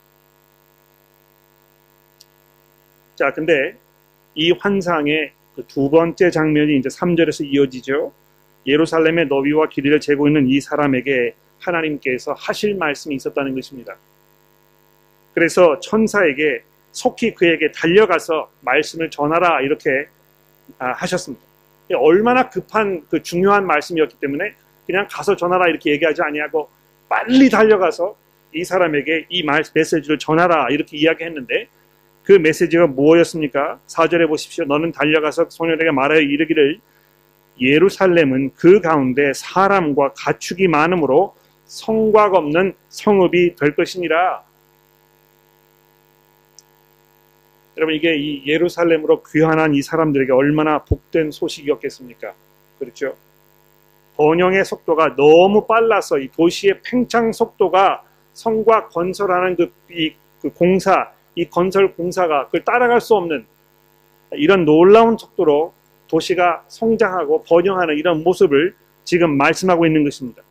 자, 3.16 3.32
근데 3.32 3.76
이 4.34 4.52
환상의 4.52 5.32
그 5.54 5.62
두 5.68 5.88
번째 5.88 6.30
장면이 6.30 6.76
이제 6.76 6.90
3절에서 6.90 7.46
이어지죠. 7.46 8.12
예루살렘의 8.66 9.26
너비와 9.28 9.70
길이를 9.70 10.00
재고 10.00 10.26
있는 10.28 10.48
이 10.48 10.60
사람에게 10.60 11.34
하나님께서 11.60 12.34
하실 12.34 12.74
말씀이 12.74 13.14
있었다는 13.14 13.54
것입니다. 13.54 13.96
그래서 15.36 15.78
천사에게 15.80 16.62
속히 16.92 17.34
그에게 17.34 17.70
달려가서 17.70 18.50
말씀을 18.62 19.10
전하라 19.10 19.60
이렇게 19.60 20.08
아, 20.78 20.92
하셨습니다. 20.92 21.44
얼마나 21.94 22.48
급한 22.48 23.04
그 23.10 23.22
중요한 23.22 23.66
말씀이었기 23.66 24.16
때문에 24.18 24.54
그냥 24.86 25.06
가서 25.10 25.36
전하라 25.36 25.68
이렇게 25.68 25.90
얘기하지 25.90 26.22
아니하고 26.22 26.70
빨리 27.10 27.50
달려가서 27.50 28.16
이 28.54 28.64
사람에게 28.64 29.26
이 29.28 29.42
말, 29.42 29.62
메시지를 29.74 30.18
전하라 30.18 30.68
이렇게 30.70 30.96
이야기했는데 30.96 31.68
그 32.22 32.32
메시지가 32.32 32.86
무엇이었습니까? 32.86 33.80
4절에 33.88 34.26
보십시오. 34.28 34.64
너는 34.64 34.92
달려가서 34.92 35.50
소년에게 35.50 35.90
말하여 35.90 36.20
이르기를 36.20 36.80
예루살렘은 37.60 38.52
그 38.54 38.80
가운데 38.80 39.34
사람과 39.34 40.14
가축이 40.16 40.66
많으므로 40.68 41.36
성곽 41.66 42.34
없는 42.34 42.72
성읍이 42.88 43.56
될 43.56 43.76
것이니라. 43.76 44.46
여러분 47.76 47.94
이게 47.94 48.16
이 48.16 48.42
예루살렘으로 48.46 49.22
귀환한 49.22 49.74
이 49.74 49.82
사람들에게 49.82 50.32
얼마나 50.32 50.82
복된 50.84 51.30
소식이었겠습니까? 51.30 52.32
그렇죠? 52.78 53.14
번영의 54.16 54.64
속도가 54.64 55.16
너무 55.16 55.66
빨라서 55.66 56.18
이 56.18 56.28
도시의 56.28 56.80
팽창 56.82 57.32
속도가 57.32 58.02
성과 58.32 58.88
건설하는 58.88 59.56
그, 59.56 59.72
이, 59.90 60.14
그 60.40 60.50
공사, 60.50 61.10
이 61.34 61.44
건설 61.44 61.94
공사가 61.94 62.46
그걸 62.46 62.64
따라갈 62.64 63.00
수 63.00 63.14
없는 63.14 63.44
이런 64.32 64.64
놀라운 64.64 65.18
속도로 65.18 65.74
도시가 66.08 66.64
성장하고 66.68 67.42
번영하는 67.44 67.98
이런 67.98 68.22
모습을 68.22 68.74
지금 69.04 69.36
말씀하고 69.36 69.86
있는 69.86 70.02
것입니다. 70.04 70.42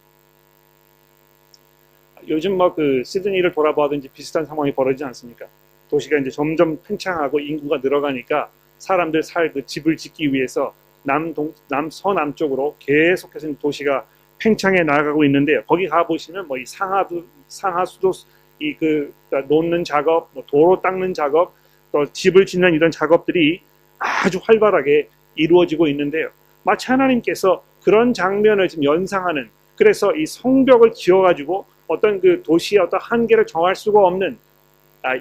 요즘 2.27 2.57
뭐 2.57 2.73
그 2.73 3.03
시드니를 3.03 3.51
돌아보든지 3.53 4.09
비슷한 4.09 4.45
상황이 4.45 4.71
벌어지지 4.71 5.03
않습니까? 5.05 5.45
도시가 5.89 6.17
이제 6.19 6.29
점점 6.29 6.77
팽창하고 6.83 7.39
인구가 7.39 7.77
늘어가니까 7.81 8.49
사람들 8.79 9.23
살 9.23 9.51
그 9.53 9.65
집을 9.65 9.97
짓기 9.97 10.33
위해서 10.33 10.73
남동 11.03 11.53
남 11.69 11.89
서남쪽으로 11.89 12.75
계속해서 12.79 13.53
도시가 13.61 14.05
팽창해 14.39 14.83
나가고 14.83 15.23
있는데요. 15.25 15.63
거기 15.65 15.87
가 15.87 16.05
보시면 16.05 16.47
뭐 16.47 16.57
이 16.57 16.65
상하도 16.65 17.23
상하수도 17.47 18.11
이그 18.59 19.13
그러니까 19.29 19.53
놓는 19.53 19.83
작업, 19.83 20.29
뭐 20.33 20.43
도로 20.47 20.81
닦는 20.81 21.13
작업, 21.13 21.53
또 21.91 22.05
집을 22.11 22.45
짓는 22.45 22.73
이런 22.73 22.91
작업들이 22.91 23.61
아주 23.99 24.39
활발하게 24.43 25.07
이루어지고 25.35 25.87
있는데요. 25.87 26.29
마치 26.63 26.87
하나님께서 26.87 27.63
그런 27.83 28.13
장면을 28.13 28.67
지금 28.67 28.83
연상하는 28.83 29.49
그래서 29.77 30.15
이 30.15 30.25
성벽을 30.25 30.93
지어가지고 30.93 31.65
어떤 31.87 32.19
그 32.19 32.41
도시의 32.43 32.81
어떤 32.81 32.99
한계를 33.01 33.45
정할 33.45 33.75
수가 33.75 33.99
없는 34.05 34.31
아, 34.33 34.37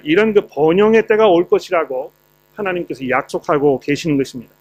이런 0.03 0.33
그 0.33 0.47
번영의 0.47 1.07
때가 1.07 1.27
올 1.27 1.47
것이라고 1.47 2.11
하나님께서 2.55 3.07
약속하고 3.09 3.79
계시는 3.79 4.17
것입니다. 4.17 4.53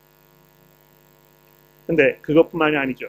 근데 1.86 2.18
그것뿐만이 2.22 2.76
아니죠. 2.76 3.08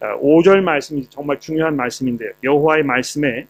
5절 0.00 0.60
말씀이 0.60 1.06
정말 1.08 1.40
중요한 1.40 1.76
말씀인데 1.76 2.32
여호와의 2.44 2.84
말씀에 2.84 3.46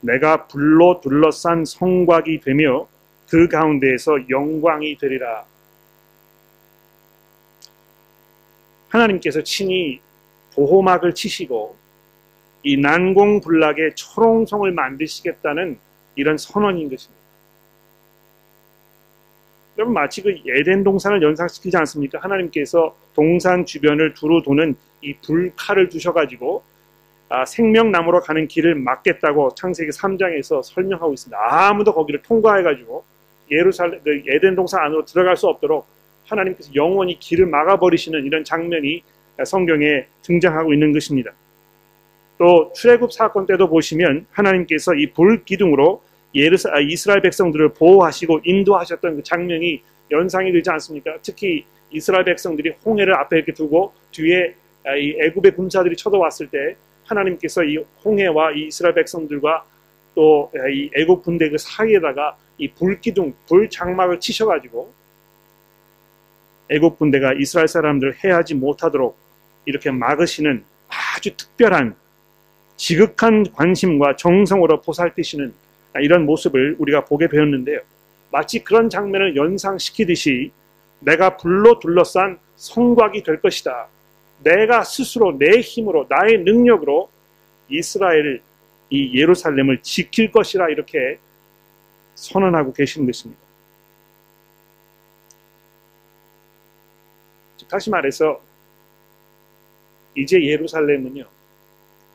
내가 0.00 0.46
불로 0.46 1.00
둘러싼 1.00 1.64
성곽이 1.64 2.40
되며 2.40 2.86
그 3.28 3.48
가운데에서 3.48 4.28
영광이 4.28 4.98
되리라. 4.98 5.44
하나님께서 8.88 9.42
친히 9.42 10.00
보호막을 10.54 11.14
치시고 11.14 11.76
이 12.64 12.76
난공불락의 12.76 13.94
초롱성을 13.94 14.70
만드시겠다는 14.70 15.78
이런 16.14 16.36
선언인 16.36 16.88
것입니다. 16.88 17.22
여러분 19.78 19.94
마치 19.94 20.22
그 20.22 20.34
에덴 20.46 20.84
동산을 20.84 21.22
연상시키지 21.22 21.76
않습니까? 21.78 22.18
하나님께서 22.18 22.94
동산 23.14 23.64
주변을 23.64 24.14
두루 24.14 24.42
도는 24.42 24.76
이 25.00 25.14
불칼을 25.24 25.88
두셔가지고 25.88 26.62
아, 27.30 27.46
생명나무로 27.46 28.20
가는 28.20 28.46
길을 28.46 28.74
막겠다고 28.74 29.54
창세기 29.54 29.90
3장에서 29.90 30.62
설명하고 30.62 31.14
있습니다. 31.14 31.38
아무도 31.40 31.94
거기를 31.94 32.20
통과해가지고 32.20 33.04
예루살렘 33.50 34.00
그 34.04 34.22
에덴 34.28 34.54
동산 34.54 34.84
안으로 34.84 35.06
들어갈 35.06 35.36
수 35.36 35.48
없도록 35.48 35.86
하나님께서 36.26 36.74
영원히 36.74 37.18
길을 37.18 37.46
막아버리시는 37.46 38.24
이런 38.24 38.44
장면이 38.44 39.02
성경에 39.46 40.06
등장하고 40.22 40.74
있는 40.74 40.92
것입니다. 40.92 41.32
또 42.42 42.72
출애굽 42.74 43.12
사건 43.12 43.46
때도 43.46 43.68
보시면 43.68 44.26
하나님께서 44.32 44.94
이 44.96 45.12
불 45.12 45.44
기둥으로 45.44 46.02
예루사, 46.34 46.70
아, 46.72 46.80
이스라엘 46.80 47.22
백성들을 47.22 47.74
보호하시고 47.74 48.40
인도하셨던 48.42 49.16
그 49.16 49.22
장면이 49.22 49.80
연상이 50.10 50.50
되지 50.50 50.68
않습니까? 50.70 51.18
특히 51.22 51.64
이스라엘 51.92 52.24
백성들이 52.24 52.72
홍해를 52.84 53.14
앞에 53.14 53.36
이렇게 53.36 53.52
두고 53.52 53.92
뒤에 54.10 54.56
아, 54.84 54.96
이 54.96 55.16
애굽의 55.20 55.54
군사들이 55.54 55.94
쳐들어왔을 55.96 56.48
때 56.48 56.74
하나님께서 57.04 57.62
이 57.62 57.76
홍해와 58.04 58.50
이 58.56 58.66
이스라엘 58.66 58.96
백성들과 58.96 59.64
또 60.16 60.50
이 60.74 60.90
애굽 60.96 61.22
군대 61.22 61.48
그 61.48 61.56
사이에다가 61.58 62.36
이 62.58 62.68
불기둥, 62.72 63.34
불장막을 63.48 64.18
치셔가지고 64.18 64.92
애굽 66.70 66.98
군대가 66.98 67.34
이스라엘 67.34 67.68
사람들을 67.68 68.16
해하지 68.24 68.54
못하도록 68.56 69.16
이렇게 69.64 69.92
막으시는 69.92 70.64
아주 70.88 71.36
특별한 71.36 72.01
지극한 72.82 73.44
관심과 73.52 74.16
정성으로 74.16 74.80
보살피시는 74.80 75.54
이런 76.00 76.26
모습을 76.26 76.74
우리가 76.80 77.04
보게 77.04 77.28
배웠는데요. 77.28 77.78
마치 78.32 78.64
그런 78.64 78.90
장면을 78.90 79.36
연상시키듯이 79.36 80.50
내가 80.98 81.36
불로 81.36 81.78
둘러싼 81.78 82.40
성곽이 82.56 83.22
될 83.22 83.40
것이다. 83.40 83.86
내가 84.42 84.82
스스로 84.82 85.38
내 85.38 85.60
힘으로 85.60 86.06
나의 86.08 86.38
능력으로 86.38 87.08
이스라엘 87.68 88.42
이 88.90 89.16
예루살렘을 89.16 89.78
지킬 89.82 90.32
것이라 90.32 90.68
이렇게 90.70 91.20
선언하고 92.16 92.72
계시는 92.72 93.06
것입니다. 93.06 93.40
다시 97.70 97.90
말해서 97.90 98.42
이제 100.16 100.44
예루살렘은요 100.44 101.41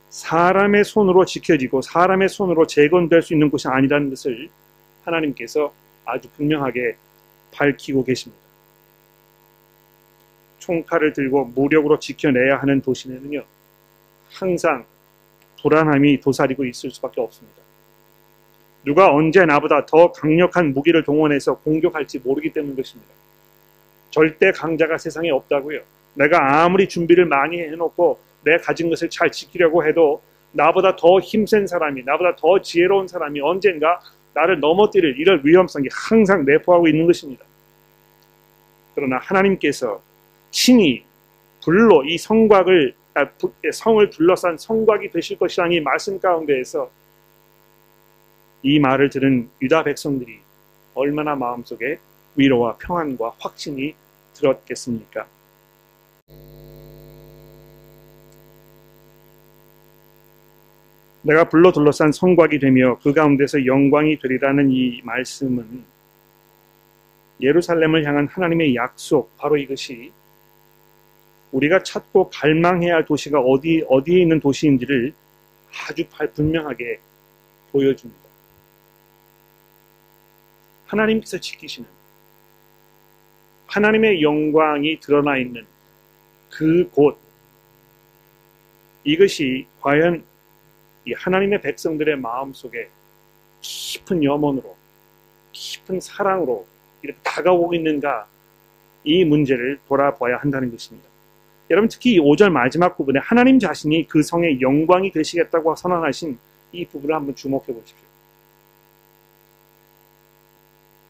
사람의 0.09 0.83
손으로 0.85 1.25
지켜지고 1.25 1.81
사람의 1.81 2.29
손으로 2.29 2.65
재건될 2.65 3.21
수 3.21 3.33
있는 3.33 3.49
곳이 3.49 3.67
아니라는 3.67 4.09
것을 4.09 4.49
하나님께서 5.03 5.73
아주 6.05 6.29
분명하게 6.31 6.95
밝히고 7.51 8.03
계십니다. 8.03 8.41
총칼을 10.59 11.13
들고 11.13 11.45
무력으로 11.45 11.99
지켜내야 11.99 12.57
하는 12.57 12.81
도시에는요 12.81 13.43
항상 14.31 14.85
불안함이 15.61 16.19
도사리고 16.19 16.65
있을 16.65 16.91
수밖에 16.91 17.21
없습니다. 17.21 17.57
누가 18.83 19.11
언제 19.11 19.45
나보다 19.45 19.85
더 19.85 20.11
강력한 20.11 20.73
무기를 20.73 21.03
동원해서 21.03 21.57
공격할지 21.59 22.19
모르기 22.19 22.53
때문인 22.53 22.75
것입니다. 22.75 23.11
절대 24.11 24.51
강자가 24.51 24.97
세상에 24.97 25.29
없다고요. 25.29 25.81
내가 26.13 26.63
아무리 26.63 26.87
준비를 26.87 27.25
많이 27.25 27.59
해놓고 27.59 28.19
내 28.43 28.57
가진 28.57 28.89
것을 28.89 29.09
잘 29.09 29.31
지키려고 29.31 29.85
해도 29.85 30.21
나보다 30.51 30.95
더 30.95 31.19
힘센 31.19 31.67
사람이, 31.67 32.03
나보다 32.03 32.35
더 32.35 32.61
지혜로운 32.61 33.07
사람이 33.07 33.41
언젠가 33.41 33.99
나를 34.33 34.59
넘어뜨릴 34.59 35.19
이런 35.19 35.41
위험성이 35.43 35.87
항상 35.91 36.45
내포하고 36.45 36.87
있는 36.87 37.05
것입니다. 37.07 37.43
그러나 38.95 39.17
하나님께서 39.17 40.01
친히 40.51 41.03
불로 41.63 42.03
이 42.05 42.17
성곽을 42.17 42.95
아, 43.15 43.27
성을 43.73 44.09
둘러싼 44.11 44.57
성곽이 44.57 45.09
되실 45.09 45.39
것이라는 45.39 45.71
이 45.73 45.79
말씀 45.79 46.19
가운데에서 46.19 46.89
이 48.61 48.79
말을 48.79 49.09
들은 49.09 49.49
유다 49.61 49.83
백성들이 49.83 50.39
얼마나 50.93 51.35
마음속에 51.35 51.99
위로와 52.35 52.77
평안과 52.77 53.33
확신이 53.39 53.95
들었겠습니까? 54.33 55.25
내가 61.23 61.49
불러 61.49 61.71
둘러싼 61.71 62.11
성곽이 62.11 62.59
되며 62.59 62.97
그 62.99 63.13
가운데서 63.13 63.65
영광이 63.65 64.19
되리라는 64.19 64.71
이 64.71 65.01
말씀은 65.03 65.83
예루살렘을 67.41 68.05
향한 68.05 68.27
하나님의 68.27 68.75
약속 68.75 69.35
바로 69.37 69.57
이것이 69.57 70.11
우리가 71.51 71.83
찾고 71.83 72.29
갈망해야 72.29 72.95
할 72.95 73.05
도시가 73.05 73.39
어디 73.39 73.83
어디에 73.87 74.21
있는 74.21 74.39
도시인지를 74.39 75.13
아주 75.89 76.05
분명하게 76.33 76.99
보여줍니다. 77.71 78.27
하나님께서 80.87 81.39
지키시는 81.39 81.87
하나님의 83.67 84.21
영광이 84.21 84.99
드러나 84.99 85.37
있는 85.37 85.65
그 86.49 86.89
곳, 86.89 87.17
이것이 89.03 89.67
과연 89.81 90.23
이 91.07 91.13
하나님의 91.13 91.61
백성들의 91.61 92.17
마음 92.17 92.53
속에 92.53 92.89
깊은 93.61 94.25
염원으로, 94.25 94.75
깊은 95.53 96.01
사랑으로 96.01 96.67
이렇게 97.01 97.17
다가오고 97.23 97.73
있는가, 97.73 98.27
이 99.05 99.23
문제를 99.23 99.79
돌아봐야 99.87 100.35
한다는 100.37 100.69
것입니다. 100.69 101.07
여러분 101.69 101.87
특히 101.87 102.15
이 102.15 102.19
5절 102.19 102.49
마지막 102.49 102.97
부분에 102.97 103.19
하나님 103.21 103.57
자신이 103.57 104.07
그 104.09 104.21
성의 104.21 104.59
영광이 104.59 105.11
되시겠다고 105.11 105.75
선언하신 105.75 106.37
이 106.73 106.85
부분을 106.85 107.15
한번 107.15 107.35
주목해 107.35 107.67
보십시오. 107.67 108.07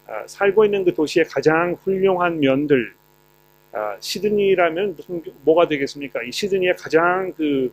아, 0.06 0.26
살고 0.26 0.64
있는 0.64 0.84
그 0.84 0.94
도시의 0.94 1.26
가장 1.26 1.76
훌륭한 1.82 2.38
면들 2.38 2.94
아, 3.72 3.96
시드니라면 3.98 4.94
무슨 4.94 5.22
뭐가 5.42 5.66
되겠습니까? 5.66 6.22
이 6.22 6.30
시드니의 6.30 6.76
가장 6.76 7.32
그 7.36 7.72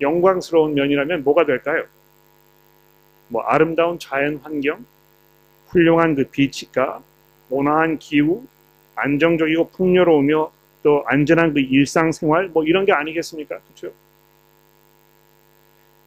영광스러운 0.00 0.74
면이라면 0.74 1.24
뭐가 1.24 1.46
될까요? 1.46 1.84
뭐 3.28 3.42
아름다운 3.42 3.98
자연 3.98 4.36
환경, 4.42 4.84
훌륭한 5.68 6.14
그 6.14 6.24
비치가, 6.24 7.02
온화한 7.50 7.98
기후, 7.98 8.44
안정적이고 8.94 9.70
풍요로우며 9.70 10.50
또 10.82 11.04
안전한 11.06 11.52
그 11.52 11.60
일상생활 11.60 12.48
뭐 12.48 12.64
이런 12.64 12.84
게 12.84 12.92
아니겠습니까? 12.92 13.58
그렇죠? 13.58 13.94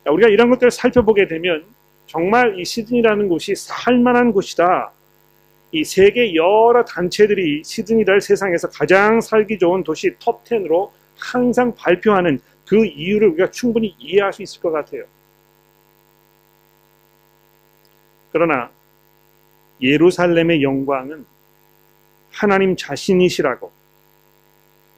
우리가 0.05 0.29
이런 0.29 0.49
것들을 0.49 0.71
살펴보게 0.71 1.27
되면 1.27 1.65
정말 2.07 2.59
이 2.59 2.65
시드니라는 2.65 3.27
곳이 3.27 3.55
살만한 3.55 4.31
곳이다. 4.31 4.91
이 5.71 5.83
세계 5.83 6.33
여러 6.33 6.83
단체들이 6.83 7.63
시드니를 7.63 8.21
세상에서 8.21 8.69
가장 8.69 9.21
살기 9.21 9.59
좋은 9.59 9.83
도시 9.83 10.15
톱10으로 10.15 10.89
항상 11.17 11.75
발표하는 11.75 12.39
그 12.69 12.85
이유를 12.85 13.29
우리가 13.29 13.49
충분히 13.49 13.95
이해할 13.97 14.31
수 14.31 14.43
있을 14.43 14.61
것 14.61 14.69
같아요. 14.69 15.03
그러나 18.31 18.69
예루살렘의 19.81 20.61
영광은 20.61 21.25
하나님 22.29 22.75
자신이시라고 22.75 23.71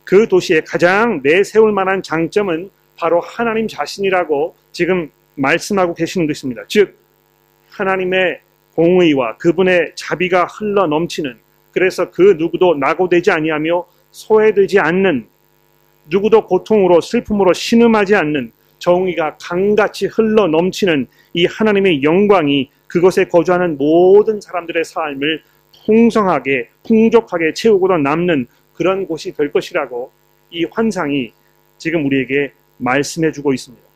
그 0.03 0.27
도시에 0.27 0.59
가장 0.67 1.21
내세울 1.23 1.71
만한 1.71 2.03
장점은 2.03 2.69
바로 2.97 3.21
하나님 3.21 3.69
자신이라고 3.69 4.53
지금 4.73 5.09
말씀하고 5.35 5.93
계시는 5.93 6.27
것입니다. 6.27 6.63
즉 6.67 6.97
하나님의 7.69 8.41
공의와 8.75 9.37
그분의 9.37 9.93
자비가 9.95 10.43
흘러 10.43 10.87
넘치는 10.87 11.39
그래서 11.71 12.11
그 12.11 12.35
누구도 12.37 12.75
낙오되지 12.75 13.31
아니하며 13.31 13.85
소외되지 14.11 14.79
않는 14.79 15.30
누구도 16.09 16.45
고통으로 16.45 17.01
슬픔으로 17.01 17.53
신음하지 17.53 18.15
않는 18.15 18.51
정의가 18.79 19.37
강같이 19.39 20.07
흘러 20.07 20.47
넘치는 20.47 21.07
이 21.33 21.45
하나님의 21.45 22.03
영광이 22.03 22.69
그것에 22.87 23.25
거주하는 23.25 23.77
모든 23.77 24.41
사람들의 24.41 24.83
삶을 24.83 25.43
풍성하게 25.85 26.69
풍족하게 26.85 27.53
채우고도 27.53 27.97
남는 27.97 28.47
그런 28.73 29.05
곳이 29.05 29.33
될 29.33 29.51
것이라고 29.51 30.11
이 30.49 30.65
환상이 30.65 31.31
지금 31.77 32.05
우리에게 32.05 32.51
말씀해 32.77 33.31
주고 33.31 33.53
있습니다. 33.53 33.91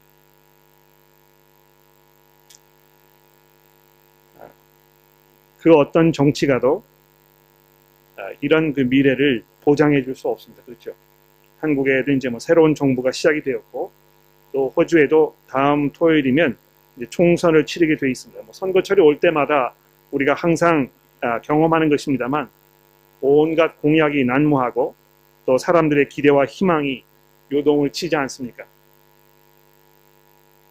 그 5.60 5.74
어떤 5.74 6.14
정치가도 6.14 6.84
아, 8.18 8.30
이런 8.42 8.74
그 8.74 8.82
미래를 8.82 9.44
보장해 9.62 10.04
줄 10.04 10.16
수 10.16 10.28
없습니다. 10.30 10.64
그렇죠? 10.64 10.94
한국에도 11.60 12.12
이제 12.12 12.30
뭐 12.30 12.40
새로운 12.40 12.76
정부가 12.76 13.12
시작이 13.12 13.42
되었고 13.42 13.92
또 14.54 14.74
호주에도 14.76 15.36
다음 15.48 15.92
토요일이면 15.92 16.58
총선을 17.10 17.66
치르게 17.66 17.98
돼 17.98 18.10
있습니다. 18.10 18.42
뭐 18.44 18.54
선거철이 18.54 19.02
올 19.02 19.20
때마다 19.20 19.74
우리가 20.12 20.34
항상 20.34 20.90
아, 21.22 21.42
경험하는 21.42 21.90
것입니다만 21.90 22.50
온갖 23.22 23.82
공약이 23.82 24.24
난무하고 24.26 24.96
또 25.46 25.58
사람들의 25.58 26.10
기대와 26.10 26.46
희망이 26.46 27.04
요동을 27.52 27.92
치지 27.92 28.16
않습니까? 28.16 28.66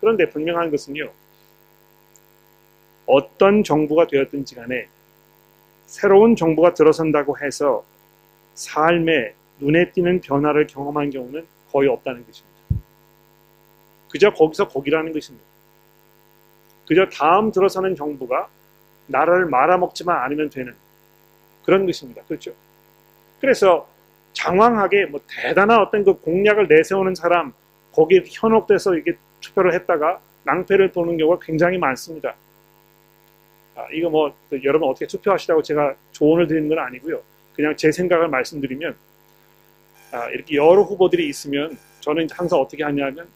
그런데 0.01 0.29
분명한 0.29 0.71
것은요. 0.71 1.11
어떤 3.07 3.63
정부가 3.65 4.07
되었든지 4.07 4.55
간에 4.55 4.89
새로운 5.87 6.37
정부가 6.37 6.75
들어선다고 6.75 7.39
해서 7.39 7.85
삶에 8.55 9.35
눈에 9.65 9.91
띄는 9.93 10.21
변화를 10.21 10.67
경험한 10.67 11.11
경우는 11.11 11.47
거의 11.73 11.89
없다는 11.89 12.27
것입니다. 12.27 12.55
그저 14.11 14.31
거기서 14.31 14.69
거기라는 14.69 15.13
것입니다. 15.13 15.45
그저 16.87 17.07
다음 17.07 17.51
들어서는 17.51 17.97
정부가 17.97 18.49
나라를 19.07 19.47
말아먹지만 19.47 20.17
않으면 20.25 20.51
되는 20.51 20.75
그런 21.65 21.87
것입니다. 21.87 22.23
그렇죠? 22.29 22.53
그래서 23.41 23.89
장황하게 24.35 25.07
뭐 25.07 25.21
대단한 25.29 25.81
어떤 25.81 26.05
그 26.05 26.13
공약을 26.21 26.69
내세우는 26.69 27.15
사람 27.15 27.53
거기에 27.93 28.25
현혹돼서 28.27 28.97
이게 28.97 29.15
투표를 29.41 29.73
했다가 29.75 30.21
낭패를 30.45 30.93
보는 30.93 31.17
경우가 31.17 31.39
굉장히 31.43 31.79
많습니다. 31.79 32.35
아, 33.77 33.87
이거 33.93 34.11
뭐그 34.11 34.61
여러분 34.65 34.89
어떻게 34.89 35.07
투표하시라고 35.07 35.63
제가 35.63 35.95
조언을 36.13 36.47
드리는 36.47 36.69
건 36.69 36.79
아니고요. 36.79 37.21
그냥 37.55 37.75
제 37.77 37.91
생각을 37.91 38.29
말씀드리면 38.29 38.93
아, 38.93 38.97
이렇게 40.31 40.57
여러 40.57 40.83
후보들이 40.83 41.29
있으면 41.29 41.77
저는 42.01 42.29
항상 42.31 42.61
어떻게 42.61 42.85
하냐면 42.85 43.27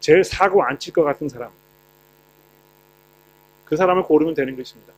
제일 0.00 0.24
사고 0.24 0.62
안 0.62 0.78
칠 0.78 0.92
것 0.94 1.02
같은 1.04 1.28
사람 1.28 1.50
그 3.64 3.76
사람을 3.76 4.02
고르면 4.02 4.34
되는 4.34 4.56
것입니다. 4.56 4.92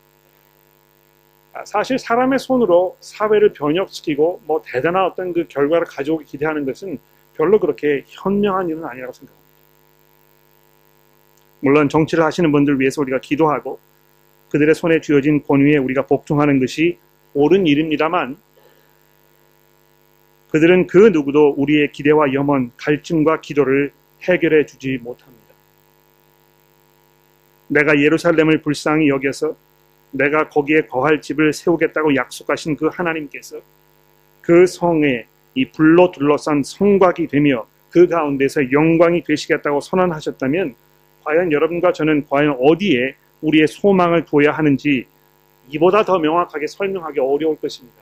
아, 1.52 1.64
사실 1.66 1.98
사람의 1.98 2.38
손으로 2.38 2.96
사회를 3.00 3.52
변혁시키고 3.52 4.42
뭐 4.46 4.62
대단한 4.64 5.04
어떤 5.04 5.32
그 5.34 5.46
결과를 5.48 5.86
가져오기 5.86 6.24
기대하는 6.24 6.64
것은 6.64 6.98
별로 7.36 7.60
그렇게 7.60 8.04
현명한 8.06 8.68
일은 8.70 8.84
아니라고 8.84 9.12
생각합니다. 9.12 9.42
물론 11.60 11.88
정치를 11.88 12.24
하시는 12.24 12.50
분들 12.50 12.80
위해서 12.80 13.02
우리가 13.02 13.20
기도하고 13.20 13.78
그들의 14.50 14.74
손에 14.74 15.00
쥐어진 15.00 15.42
권위에 15.44 15.76
우리가 15.76 16.06
복종하는 16.06 16.58
것이 16.58 16.98
옳은 17.34 17.66
일입니다만 17.66 18.36
그들은 20.52 20.86
그 20.86 21.08
누구도 21.08 21.54
우리의 21.56 21.92
기대와 21.92 22.34
염원, 22.34 22.72
갈증과 22.76 23.40
기도를 23.40 23.90
해결해 24.20 24.66
주지 24.66 24.98
못합니다. 25.02 25.42
내가 27.68 27.98
예루살렘을 27.98 28.60
불쌍히 28.60 29.08
여겨서 29.08 29.56
내가 30.10 30.50
거기에 30.50 30.82
거할 30.82 31.22
집을 31.22 31.54
세우겠다고 31.54 32.14
약속하신 32.16 32.76
그 32.76 32.88
하나님께서 32.88 33.60
그 34.42 34.66
성에 34.66 35.24
이 35.54 35.64
불로 35.70 36.10
둘러싼 36.10 36.62
성곽이 36.62 37.28
되며 37.28 37.66
그 37.90 38.06
가운데서 38.06 38.72
영광이 38.72 39.24
되시겠다고 39.24 39.80
선언하셨다면 39.80 40.74
과연 41.24 41.50
여러분과 41.50 41.94
저는 41.94 42.26
과연 42.28 42.58
어디에 42.60 43.14
우리의 43.40 43.66
소망을 43.68 44.26
둬야 44.26 44.52
하는지 44.52 45.06
이보다 45.70 46.04
더 46.04 46.18
명확하게 46.18 46.66
설명하기 46.66 47.20
어려울 47.20 47.56
것입니다. 47.56 48.01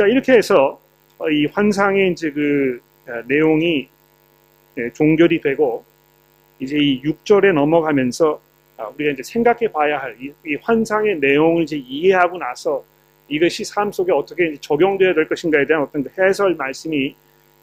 자, 0.00 0.06
이렇게 0.06 0.32
해서 0.32 0.80
이 1.30 1.44
환상의 1.44 2.12
이제 2.12 2.30
그 2.30 2.80
내용이 3.26 3.86
종결이 4.94 5.42
되고 5.42 5.84
이제 6.58 6.78
이 6.78 7.02
6절에 7.02 7.52
넘어가면서 7.52 8.40
아, 8.78 8.88
우리가 8.94 9.10
이제 9.12 9.22
생각해 9.22 9.70
봐야 9.70 9.98
할 9.98 10.16
이 10.18 10.56
환상의 10.62 11.18
내용을 11.18 11.64
이제 11.64 11.76
이해하고 11.76 12.38
나서 12.38 12.82
이것이 13.28 13.62
삶 13.62 13.92
속에 13.92 14.10
어떻게 14.10 14.56
적용되어야 14.58 15.12
될 15.12 15.28
것인가에 15.28 15.66
대한 15.66 15.82
어떤 15.82 16.02
그 16.02 16.10
해설 16.18 16.54
말씀이 16.54 17.14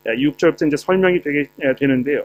6절부터 0.06 0.68
이제 0.68 0.78
설명이 0.78 1.24
되게 1.24 1.48
되는데요. 1.80 2.24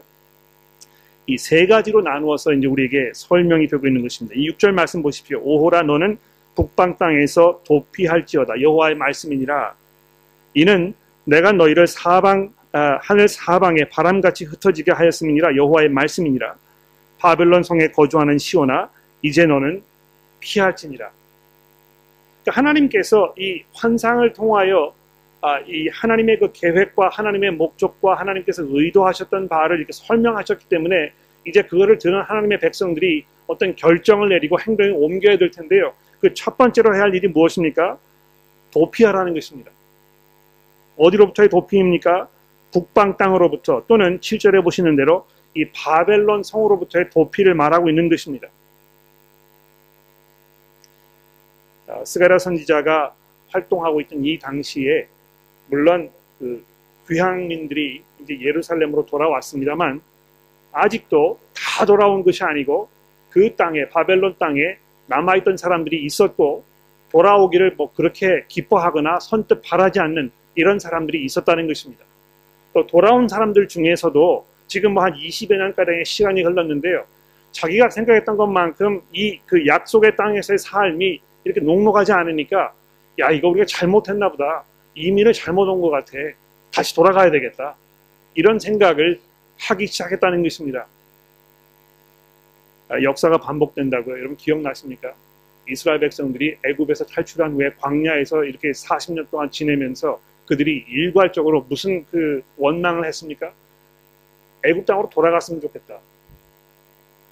이 1.25 1.37
세 1.39 1.65
가지로 1.65 2.01
나누어서 2.01 2.53
이제 2.53 2.67
우리에게 2.67 3.13
설명이 3.15 3.67
되고 3.67 3.87
있는 3.87 4.03
것입니다. 4.03 4.35
이 4.37 4.47
6절 4.51 4.73
말씀 4.73 5.01
보십시오. 5.01 5.39
오호라 5.41 5.81
너는 5.81 6.19
북방 6.53 6.99
땅에서 6.99 7.63
도피할지어다. 7.65 8.61
여호와의 8.61 8.93
말씀이니라. 8.93 9.81
이는 10.53 10.93
내가 11.25 11.51
너희를 11.51 11.87
사방 11.87 12.53
아, 12.71 12.97
하늘 13.01 13.27
사방에 13.27 13.83
바람같이 13.89 14.45
흩어지게 14.45 14.91
하였음이니라 14.91 15.55
여호와의 15.55 15.89
말씀이니라. 15.89 16.55
바벨론 17.19 17.63
성에 17.63 17.87
거주하는 17.89 18.37
시오나 18.37 18.89
이제 19.21 19.45
너는 19.45 19.83
피할지니라. 20.39 21.09
그러니까 22.43 22.59
하나님께서 22.59 23.33
이 23.37 23.63
환상을 23.73 24.33
통하여 24.33 24.93
아, 25.41 25.59
이 25.67 25.87
하나님의 25.89 26.39
그 26.39 26.51
계획과 26.51 27.09
하나님의 27.09 27.51
목적과 27.51 28.15
하나님께서 28.15 28.63
의도하셨던 28.67 29.47
바를 29.49 29.77
이렇게 29.77 29.91
설명하셨기 29.93 30.65
때문에 30.69 31.11
이제 31.45 31.61
그거를 31.61 31.97
들은 31.97 32.21
하나님의 32.21 32.59
백성들이 32.59 33.25
어떤 33.47 33.75
결정을 33.75 34.29
내리고 34.29 34.59
행동을 34.59 34.93
옮겨야 34.95 35.37
될 35.37 35.51
텐데요. 35.51 35.93
그 36.19 36.33
첫 36.33 36.57
번째로 36.57 36.95
해야 36.95 37.03
할 37.03 37.13
일이 37.15 37.27
무엇입니까? 37.27 37.97
도피하라는 38.71 39.33
것입니다. 39.33 39.71
어디로부터의 40.97 41.49
도피입니까? 41.49 42.27
북방 42.71 43.17
땅으로부터 43.17 43.83
또는 43.87 44.19
7절에 44.19 44.63
보시는 44.63 44.95
대로 44.95 45.27
이 45.55 45.65
바벨론 45.69 46.43
성으로부터의 46.43 47.09
도피를 47.11 47.53
말하고 47.53 47.89
있는 47.89 48.09
것입니다. 48.09 48.47
스가랴 52.05 52.39
선지자가 52.39 53.13
활동하고 53.49 54.01
있던 54.01 54.25
이 54.25 54.39
당시에 54.39 55.07
물론 55.67 56.09
그 56.39 56.65
귀향민들이 57.07 58.01
이제 58.21 58.39
예루살렘으로 58.41 59.05
돌아왔습니다만 59.05 60.01
아직도 60.71 61.39
다 61.53 61.85
돌아온 61.85 62.23
것이 62.23 62.43
아니고 62.43 62.89
그 63.29 63.55
땅에 63.55 63.87
바벨론 63.89 64.35
땅에 64.39 64.77
남아있던 65.07 65.57
사람들이 65.57 66.03
있었고 66.03 66.63
돌아오기를 67.11 67.75
뭐 67.75 67.93
그렇게 67.93 68.45
기뻐하거나 68.47 69.19
선뜻 69.19 69.61
바라지 69.63 69.99
않는 69.99 70.31
이런 70.55 70.79
사람들이 70.79 71.23
있었다는 71.25 71.67
것입니다. 71.67 72.03
또 72.73 72.85
돌아온 72.87 73.27
사람들 73.27 73.67
중에서도 73.67 74.45
지금 74.67 74.93
뭐 74.93 75.03
한 75.03 75.13
20여 75.13 75.55
년가량의 75.55 76.05
시간이 76.05 76.41
흘렀는데요. 76.43 77.05
자기가 77.51 77.89
생각했던 77.89 78.37
것만큼 78.37 79.01
이 79.13 79.39
그 79.45 79.65
약속의 79.67 80.15
땅에서의 80.15 80.57
삶이 80.59 81.21
이렇게 81.43 81.59
녹록하지 81.61 82.11
않으니까 82.13 82.73
야 83.19 83.29
이거 83.31 83.49
우리가 83.49 83.65
잘못했나 83.67 84.29
보다. 84.29 84.63
이민을 84.95 85.33
잘못 85.33 85.67
온 85.67 85.81
것 85.81 85.89
같아. 85.89 86.13
다시 86.71 86.95
돌아가야 86.95 87.29
되겠다. 87.31 87.75
이런 88.35 88.57
생각을 88.59 89.19
하기 89.59 89.85
시작했다는 89.87 90.41
것입니다. 90.43 90.87
아, 92.89 93.01
역사가 93.01 93.37
반복된다고요. 93.37 94.17
여러분 94.17 94.35
기억나십니까? 94.37 95.13
이스라엘 95.69 95.99
백성들이 95.99 96.57
애굽에서 96.65 97.05
탈출한 97.05 97.53
후에 97.53 97.71
광야에서 97.79 98.43
이렇게 98.45 98.71
40년 98.71 99.29
동안 99.29 99.49
지내면서 99.51 100.19
그들이 100.45 100.85
일괄적으로 100.87 101.65
무슨 101.69 102.05
그 102.11 102.43
원망을 102.57 103.05
했습니까? 103.05 103.51
애국 104.65 104.85
땅으로 104.85 105.09
돌아갔으면 105.09 105.61
좋겠다. 105.61 105.99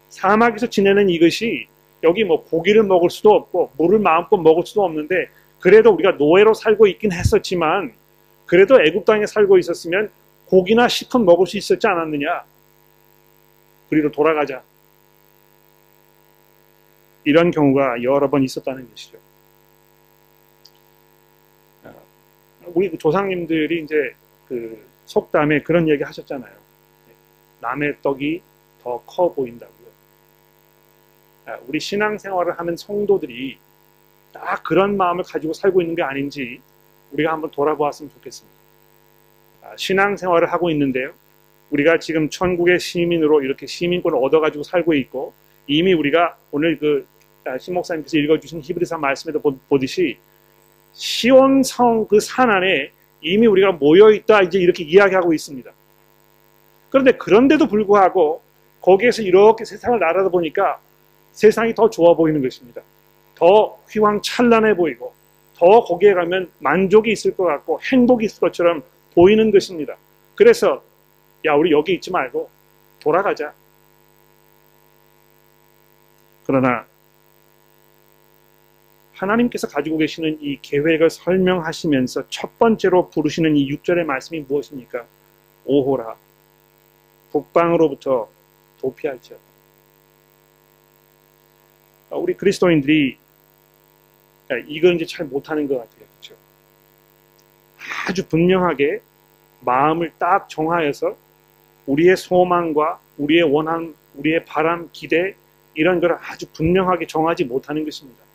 사막에서 0.10 0.68
지내는 0.68 1.10
이것이 1.10 1.68
여기 2.04 2.24
뭐 2.24 2.44
고기를 2.44 2.84
먹을 2.84 3.10
수도 3.10 3.32
없고 3.32 3.72
물을 3.78 4.00
마음껏 4.00 4.38
먹을 4.38 4.66
수도 4.66 4.84
없는데 4.84 5.30
그래도 5.60 5.92
우리가 5.92 6.12
노예로 6.12 6.54
살고 6.54 6.88
있긴 6.88 7.12
했었지만 7.12 7.94
그래도 8.46 8.82
애국 8.82 9.06
땅에 9.06 9.26
살고 9.26 9.58
있었으면 9.60 10.12
고기나 10.48 10.90
식품 10.90 11.24
먹을 11.24 11.48
수 11.48 11.58
있었지 11.58 11.88
않았느냐. 11.88 12.44
그리로 13.90 14.12
돌아가자. 14.12 14.62
이런 17.24 17.52
경우가 17.52 18.04
여러 18.04 18.30
번 18.30 18.44
있었다는 18.44 18.90
것이죠. 18.90 19.18
우리 22.76 22.90
그 22.90 22.98
조상님들이 22.98 23.84
이제 23.84 24.16
그 24.48 24.86
속담에 25.06 25.62
그런 25.64 25.90
얘기 25.90 26.04
하셨잖아요. 26.04 26.54
남의 27.62 27.98
떡이 28.02 28.42
더 28.84 29.02
커 29.06 29.34
보인다고요. 29.34 29.88
아, 31.46 31.58
우리 31.68 31.80
신앙생활을 31.80 32.58
하는 32.60 32.76
성도들이 32.78 33.58
딱 34.34 34.64
그런 34.64 34.98
마음을 34.98 35.24
가지고 35.24 35.54
살고 35.54 35.82
있는 35.82 35.96
게 35.96 36.04
아닌지 36.04 36.62
우리가 37.12 37.32
한번 37.34 37.52
돌아보았으면 37.52 38.12
좋겠습니다. 38.12 38.58
아, 39.64 39.76
신앙생활을 39.78 40.52
하고 40.52 40.70
있는데요. 40.72 41.12
우리가 41.72 42.00
지금 42.00 42.30
천국의 42.30 42.80
시민으로 42.80 43.42
이렇게 43.44 43.66
시민권을 43.68 44.18
얻어가지고 44.18 44.64
살고 44.64 44.94
있고 44.96 45.34
이미 45.68 45.94
우리가 45.94 46.38
오늘 46.52 46.78
그 46.78 47.06
아, 47.46 47.58
신목사님께서 47.58 48.18
읽어주신 48.18 48.62
히브리서 48.62 48.98
말씀에도 48.98 49.42
보듯이 49.70 50.18
시온성 50.94 52.08
그 52.08 52.20
산 52.20 52.50
안에 52.50 52.92
이미 53.22 53.48
우리가 53.48 53.74
모여 53.74 54.12
있다 54.12 54.42
이제 54.42 54.60
이렇게 54.60 54.84
이야기하고 54.84 55.34
있습니다. 55.34 55.72
그런데 56.90 57.12
그런데도 57.14 57.68
불구하고 57.68 58.42
거기에서 58.82 59.22
이렇게 59.22 59.64
세상을 59.64 60.00
날아다 60.00 60.30
보니까 60.30 60.80
세상이 61.34 61.74
더 61.76 61.90
좋아 61.90 62.16
보이는 62.16 62.42
것입니다. 62.42 62.82
더 63.36 63.78
휘황찬란해 63.90 64.76
보이고 64.76 65.14
더 65.56 65.84
거기에 65.84 66.14
가면 66.14 66.52
만족이 66.60 67.12
있을 67.12 67.36
것 67.36 67.46
같고 67.46 67.80
행복이 67.82 68.26
있을 68.26 68.40
것처럼 68.40 68.84
보이는 69.14 69.52
것입니다. 69.52 69.96
그래서 70.36 70.82
야 71.46 71.54
우리 71.54 71.72
여기 71.72 71.94
있지 71.94 72.12
말고 72.12 72.50
돌아가자. 73.00 73.54
그러나 76.46 76.86
하나님께서 79.22 79.68
가지고 79.68 79.98
계시는 79.98 80.40
이 80.42 80.58
계획을 80.62 81.10
설명하시면서 81.10 82.30
첫 82.30 82.58
번째로 82.58 83.10
부르시는 83.10 83.56
이 83.56 83.70
6절의 83.70 84.04
말씀이 84.04 84.42
무엇입니까? 84.48 85.06
오호라. 85.66 86.16
북방으로부터 87.32 88.30
도피할지어다. 88.80 89.42
우리 92.12 92.34
그리스도인들이 92.34 93.18
이건 94.68 94.96
이제 94.96 95.06
잘 95.06 95.28
못하는 95.28 95.68
것 95.68 95.76
같아요. 95.78 96.06
그렇죠? 96.10 96.36
아주 98.08 98.28
분명하게 98.28 99.02
마음을 99.62 100.12
딱 100.18 100.50
정하여서 100.50 101.16
우리의 101.86 102.18
소망과 102.18 103.00
우리의 103.18 103.44
원한, 103.44 103.96
우리의 104.16 104.46
바람, 104.46 104.90
기대 104.92 105.36
이런 105.74 106.02
걸 106.02 106.14
아주 106.14 106.48
분명하게 106.52 107.08
정하지 107.08 107.46
못하는 107.46 107.86
것입니다. 107.86 108.31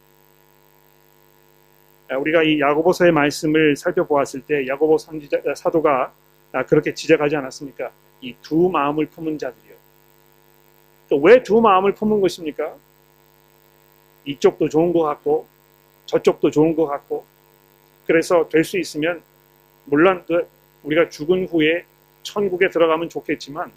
우리가 2.14 2.42
이 2.44 2.60
야고보서의 2.60 3.12
말씀을 3.12 3.76
살펴보았을 3.76 4.42
때 4.42 4.66
야고보 4.66 4.98
선지자, 4.98 5.38
사도가 5.56 6.12
그렇게 6.68 6.94
지적하지 6.94 7.36
않았습니까? 7.36 7.90
이 8.22 8.34
두 8.42 8.68
마음을 8.70 9.06
품은 9.06 9.38
자들이요. 9.38 9.74
왜두 11.22 11.60
마음을 11.60 11.94
품은 11.94 12.20
것입니까? 12.20 12.74
이쪽도 14.24 14.68
좋은 14.68 14.92
것 14.92 15.02
같고 15.02 15.46
저쪽도 16.06 16.50
좋은 16.50 16.74
것 16.74 16.86
같고 16.86 17.24
그래서 18.06 18.48
될 18.48 18.64
수 18.64 18.78
있으면 18.78 19.22
물론 19.84 20.24
그 20.26 20.48
우리가 20.82 21.08
죽은 21.08 21.46
후에 21.46 21.84
천국에 22.22 22.68
들어가면 22.70 23.08
좋겠지만 23.08 23.70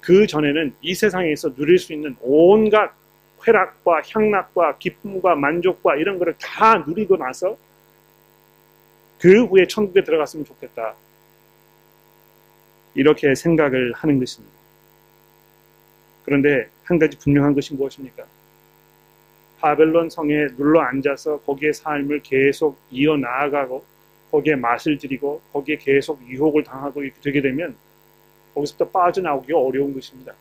그 0.00 0.26
전에는 0.26 0.74
이 0.80 0.94
세상에서 0.94 1.54
누릴 1.54 1.78
수 1.78 1.92
있는 1.92 2.16
온갖 2.20 2.92
쾌락과 3.42 4.02
향락과 4.08 4.78
기쁨과 4.78 5.34
만족과 5.36 5.96
이런 5.96 6.18
것을 6.18 6.34
다 6.40 6.78
누리고 6.78 7.16
나서 7.16 7.56
그 9.18 9.44
후에 9.44 9.66
천국에 9.66 10.04
들어갔으면 10.04 10.44
좋겠다. 10.44 10.94
이렇게 12.94 13.34
생각을 13.34 13.92
하는 13.92 14.18
것입니다. 14.18 14.54
그런데 16.24 16.68
한 16.84 16.98
가지 16.98 17.16
분명한 17.18 17.54
것이 17.54 17.74
무엇입니까? 17.74 18.24
바벨론 19.60 20.10
성에 20.10 20.48
눌러 20.56 20.80
앉아서 20.80 21.40
거기에 21.40 21.72
삶을 21.72 22.20
계속 22.22 22.78
이어 22.90 23.16
나아가고 23.16 23.84
거기에 24.30 24.56
맛을 24.56 24.98
들이고 24.98 25.40
거기에 25.52 25.76
계속 25.76 26.20
유혹을 26.28 26.64
당하고 26.64 27.02
이렇게 27.02 27.20
되게 27.22 27.40
되면 27.40 27.76
거기서부터 28.54 28.90
빠져나오기가 28.90 29.58
어려운 29.58 29.94
것입니다. 29.94 30.34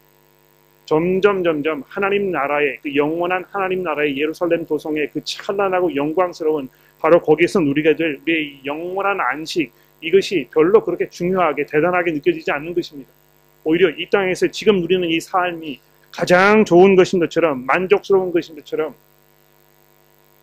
점점 0.85 1.43
점점 1.43 1.83
하나님 1.87 2.31
나라의 2.31 2.79
그 2.81 2.95
영원한 2.95 3.43
하나님 3.51 3.83
나라의 3.83 4.17
예루살렘 4.17 4.65
도성의 4.65 5.09
그 5.11 5.21
찬란하고 5.23 5.95
영광스러운 5.95 6.69
바로 6.99 7.21
거기에서 7.21 7.59
누리게 7.59 7.95
될 7.95 8.19
우리의 8.21 8.61
영원한 8.65 9.19
안식 9.19 9.71
이것이 10.01 10.47
별로 10.53 10.83
그렇게 10.83 11.09
중요하게 11.09 11.65
대단하게 11.65 12.11
느껴지지 12.11 12.51
않는 12.51 12.73
것입니다. 12.73 13.09
오히려 13.63 13.89
이 13.89 14.07
땅에서 14.09 14.47
지금 14.47 14.79
누리는 14.81 15.09
이 15.09 15.19
삶이 15.19 15.79
가장 16.11 16.63
좋은 16.63 16.95
것인 16.95 17.19
것처럼 17.19 17.65
만족스러운 17.65 18.31
것인 18.31 18.55
것처럼 18.55 18.95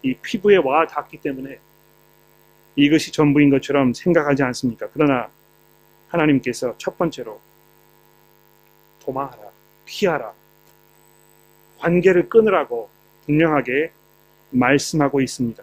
이 0.02 0.14
피부에 0.14 0.57
와 0.57 0.87
닿기 0.87 1.18
때문에 1.18 1.59
이것이 2.74 3.12
전부인 3.12 3.50
것처럼 3.50 3.94
생각하지 3.94 4.42
않습니까? 4.42 4.88
그러나 4.92 5.28
하나님께서 6.09 6.74
첫 6.78 6.98
번째로 6.98 7.40
도망하라. 9.05 9.51
피하라. 9.92 10.33
관계를 11.78 12.28
끊으라고 12.28 12.88
분명하게 13.26 13.90
말씀하고 14.50 15.20
있습니다. 15.20 15.62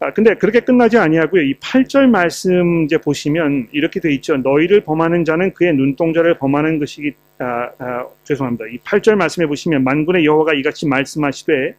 아, 0.00 0.12
근데 0.12 0.34
그렇게 0.34 0.60
끝나지 0.60 0.98
아니하고요. 0.98 1.42
이 1.42 1.54
8절 1.54 2.08
말씀 2.08 2.84
이제 2.84 2.98
보시면 2.98 3.68
이렇게 3.72 4.00
돼 4.00 4.12
있죠. 4.14 4.36
너희를 4.36 4.80
범하는 4.82 5.24
자는 5.24 5.54
그의 5.54 5.74
눈동자를 5.74 6.38
범하는 6.38 6.78
것이기 6.78 7.12
아, 7.38 7.70
아, 7.78 8.06
죄송합니다. 8.24 8.66
이 8.66 8.78
8절 8.78 9.16
말씀에 9.16 9.46
보시면 9.46 9.84
만군의 9.84 10.24
여호와가 10.24 10.54
이같이 10.54 10.86
말씀하시되 10.88 11.74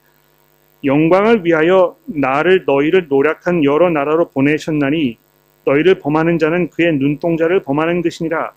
영광을 0.85 1.45
위하여 1.45 1.97
나를 2.05 2.63
너희를 2.65 3.07
노력한 3.07 3.63
여러 3.63 3.89
나라로 3.89 4.29
보내셨나니 4.29 5.17
너희를 5.65 5.99
범하는 5.99 6.39
자는 6.39 6.69
그의 6.69 6.93
눈동자를 6.97 7.61
범하는 7.61 8.01
것이니라. 8.01 8.53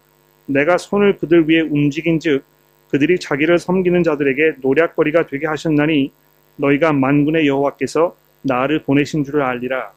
내가 0.47 0.79
손을 0.79 1.19
그들 1.19 1.49
위에 1.49 1.61
움직인즉 1.61 2.45
그들이 2.89 3.19
자기를 3.19 3.59
섬기는 3.59 4.03
자들에게 4.03 4.57
노략거리가 4.61 5.27
되게 5.27 5.47
하셨나니 5.47 6.13
너희가 6.57 6.93
만군의 6.93 7.47
여호와께서 7.47 8.17
나를 8.43 8.83
보내신 8.83 9.25
줄을 9.25 9.43
알리라. 9.43 9.93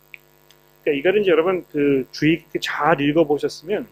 그러니까 0.83 0.99
이거는 0.99 1.21
이제 1.21 1.31
여러분 1.31 1.65
그 1.71 2.07
주의 2.11 2.39
깊게 2.39 2.59
잘 2.61 2.99
읽어보셨으면 2.99 3.87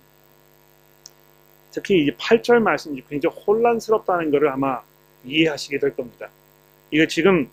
특히 1.72 2.04
이제 2.04 2.12
8절 2.16 2.60
말씀이 2.60 3.04
굉장히 3.08 3.36
혼란스럽다는 3.36 4.32
것을 4.32 4.50
아마 4.50 4.82
이해하시게 5.24 5.78
될 5.78 5.96
겁니다. 5.96 6.30
이거 6.90 7.06
지금 7.06 7.48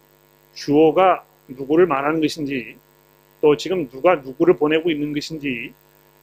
주어가 0.54 1.24
누구를 1.48 1.86
말하는 1.86 2.20
것인지 2.20 2.76
또 3.40 3.56
지금 3.56 3.88
누가 3.90 4.14
누구를 4.16 4.56
보내고 4.56 4.90
있는 4.90 5.12
것인지 5.12 5.74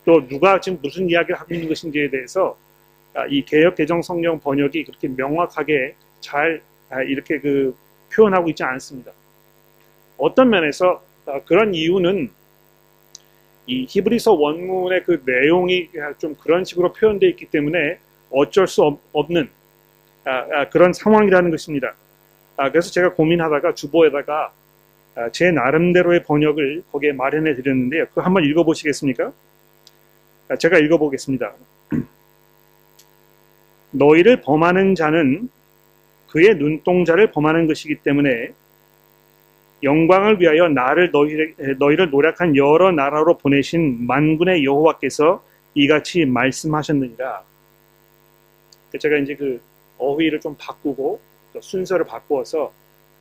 또 0.03 0.27
누가 0.27 0.59
지금 0.59 0.79
무슨 0.81 1.07
이야기를 1.07 1.39
하고 1.39 1.53
있는 1.53 1.67
것인지에 1.67 2.09
대해서 2.09 2.57
아, 2.57 2.70
이 3.29 3.43
개혁 3.43 3.75
개정 3.75 4.01
성경 4.01 4.39
번역이 4.39 4.85
그렇게 4.85 5.07
명확하게 5.09 5.95
잘 6.21 6.61
아, 6.89 7.01
이렇게 7.01 7.39
그 7.39 7.75
표현하고 8.13 8.49
있지 8.49 8.63
않습니다. 8.63 9.11
어떤 10.17 10.49
면에서 10.49 11.01
아, 11.25 11.39
그런 11.45 11.73
이유는 11.73 12.29
이 13.67 13.85
히브리서 13.87 14.33
원문의 14.33 15.03
그 15.03 15.21
내용이 15.25 15.89
좀 16.17 16.35
그런 16.35 16.65
식으로 16.65 16.93
표현되어 16.93 17.29
있기 17.29 17.45
때문에 17.45 17.99
어쩔 18.31 18.67
수 18.67 18.97
없는 19.13 19.49
그런 20.71 20.93
상황이라는 20.93 21.51
것입니다. 21.51 21.93
그래서 22.57 22.91
제가 22.91 23.13
고민하다가 23.13 23.75
주보에다가 23.75 24.51
제 25.31 25.51
나름대로의 25.51 26.23
번역을 26.23 26.83
거기에 26.91 27.13
마련해 27.13 27.55
드렸는데요. 27.55 28.07
그 28.13 28.19
한번 28.19 28.43
읽어보시겠습니까? 28.45 29.31
제가 30.57 30.79
읽어보겠습니다. 30.79 31.53
너희를 33.91 34.41
범하는 34.41 34.95
자는 34.95 35.49
그의 36.29 36.55
눈동자를 36.55 37.31
범하는 37.31 37.67
것이기 37.67 37.95
때문에 37.95 38.51
영광을 39.83 40.39
위하여 40.39 40.69
나를 40.69 41.11
너희, 41.11 41.35
너희를 41.79 42.09
노력한 42.11 42.55
여러 42.55 42.91
나라로 42.91 43.37
보내신 43.37 44.05
만군의 44.05 44.63
여호와께서 44.63 45.43
이같이 45.73 46.25
말씀하셨느니라. 46.25 47.43
제가 48.99 49.17
이제 49.17 49.35
그 49.35 49.61
어휘를 49.97 50.39
좀 50.39 50.55
바꾸고 50.59 51.19
순서를 51.59 52.05
바꾸어서 52.05 52.71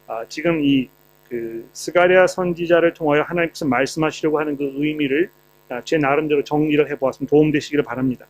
아, 0.06 0.24
지금 0.28 0.64
이 0.64 0.88
그 1.30 1.64
스가랴 1.72 2.26
선지자를 2.26 2.92
통하여 2.92 3.22
하나님께서 3.22 3.64
말씀하시려고 3.64 4.40
하는 4.40 4.56
그 4.56 4.64
의미를 4.76 5.30
아, 5.68 5.80
제 5.84 5.96
나름대로 5.96 6.42
정리를 6.42 6.90
해보았으면 6.90 7.28
도움되시기를 7.28 7.84
바랍니다. 7.84 8.26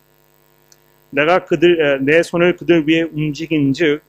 내가 1.11 1.45
그들 1.45 1.99
내 2.03 2.23
손을 2.23 2.55
그들 2.55 2.87
위에 2.87 3.03
움직인즉 3.03 4.01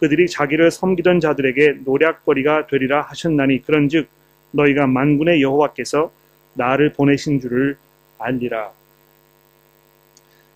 그들이 0.00 0.28
자기를 0.28 0.70
섬기던 0.70 1.20
자들에게 1.20 1.80
노략거리가 1.84 2.66
되리라 2.66 3.02
하셨나니 3.02 3.62
그런즉 3.62 4.08
너희가 4.52 4.86
만군의 4.86 5.42
여호와께서 5.42 6.10
나를 6.54 6.92
보내신 6.92 7.40
줄을 7.40 7.76
알리라. 8.18 8.70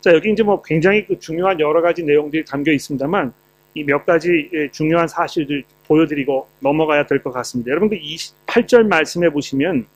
자 0.00 0.12
여기 0.12 0.32
이제 0.32 0.42
뭐 0.42 0.62
굉장히 0.62 1.06
그 1.06 1.18
중요한 1.20 1.60
여러 1.60 1.80
가지 1.80 2.02
내용들이 2.02 2.44
담겨 2.44 2.72
있습니다만 2.72 3.32
이 3.74 3.84
몇 3.84 4.04
가지 4.04 4.50
중요한 4.72 5.08
사실들 5.08 5.62
보여드리고 5.86 6.46
넘어가야 6.60 7.06
될 7.06 7.22
것 7.22 7.32
같습니다. 7.32 7.70
여러분 7.70 7.88
그 7.88 7.98
28절 7.98 8.86
말씀해 8.86 9.30
보시면 9.30 9.86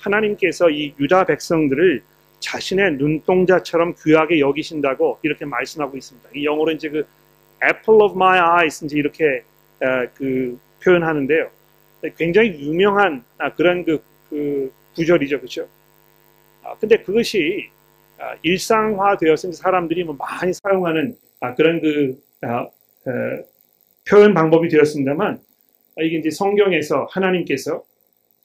하나님께서 0.00 0.70
이 0.70 0.94
유다 0.98 1.24
백성들을 1.26 2.02
자신의 2.40 2.96
눈동자처럼 2.96 3.94
귀하게 4.02 4.40
여기신다고 4.40 5.18
이렇게 5.22 5.44
말씀하고 5.44 5.96
있습니다. 5.96 6.30
이 6.34 6.44
영어로 6.44 6.72
이제 6.72 6.88
그 6.88 7.06
apple 7.64 8.02
of 8.02 8.14
my 8.14 8.38
eyes 8.38 8.84
이제 8.84 8.98
이렇게 8.98 9.42
어, 9.80 10.06
그 10.14 10.58
표현하는데요. 10.82 11.50
굉장히 12.16 12.50
유명한 12.60 13.24
아, 13.38 13.52
그런 13.54 13.84
그, 13.84 14.02
그 14.28 14.72
구절이죠, 14.94 15.38
그렇죠? 15.38 15.68
아, 16.62 16.76
근데 16.78 16.98
그것이 16.98 17.68
아, 18.18 18.36
일상화되어서 18.42 19.52
사람들이 19.52 20.04
뭐 20.04 20.16
많이 20.16 20.52
사용하는 20.52 21.16
아, 21.40 21.54
그런 21.54 21.80
그 21.80 22.22
표현 24.08 24.34
방법이 24.34 24.68
되었습니다만 24.68 25.40
아, 25.96 26.02
이게 26.02 26.18
이제 26.18 26.30
성경에서 26.30 27.06
하나님께서 27.10 27.82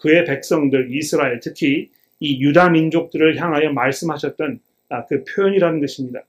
그의 0.02 0.26
백성들 0.26 0.96
이스라엘 0.96 1.40
특히 1.40 1.90
이 2.20 2.42
유다 2.42 2.70
민족들을 2.70 3.38
향하여 3.38 3.72
말씀하셨던 3.72 4.60
아, 4.90 5.06
그 5.06 5.24
표현이라는 5.24 5.80
것입니다. 5.80 6.22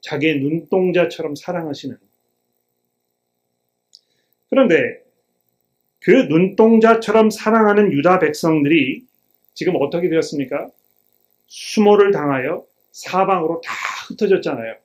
자기의 0.00 0.40
눈동자처럼 0.40 1.34
사랑하시는. 1.34 1.96
그런데 4.48 5.02
그 6.00 6.10
눈동자처럼 6.10 7.30
사랑하는 7.30 7.92
유다 7.92 8.18
백성들이 8.18 9.04
지금 9.54 9.74
어떻게 9.76 10.08
되었습니까? 10.08 10.68
수모를 11.46 12.10
당하여 12.12 12.64
사방으로 12.92 13.60
다 13.64 13.72
흩어졌잖아요. 14.08 14.76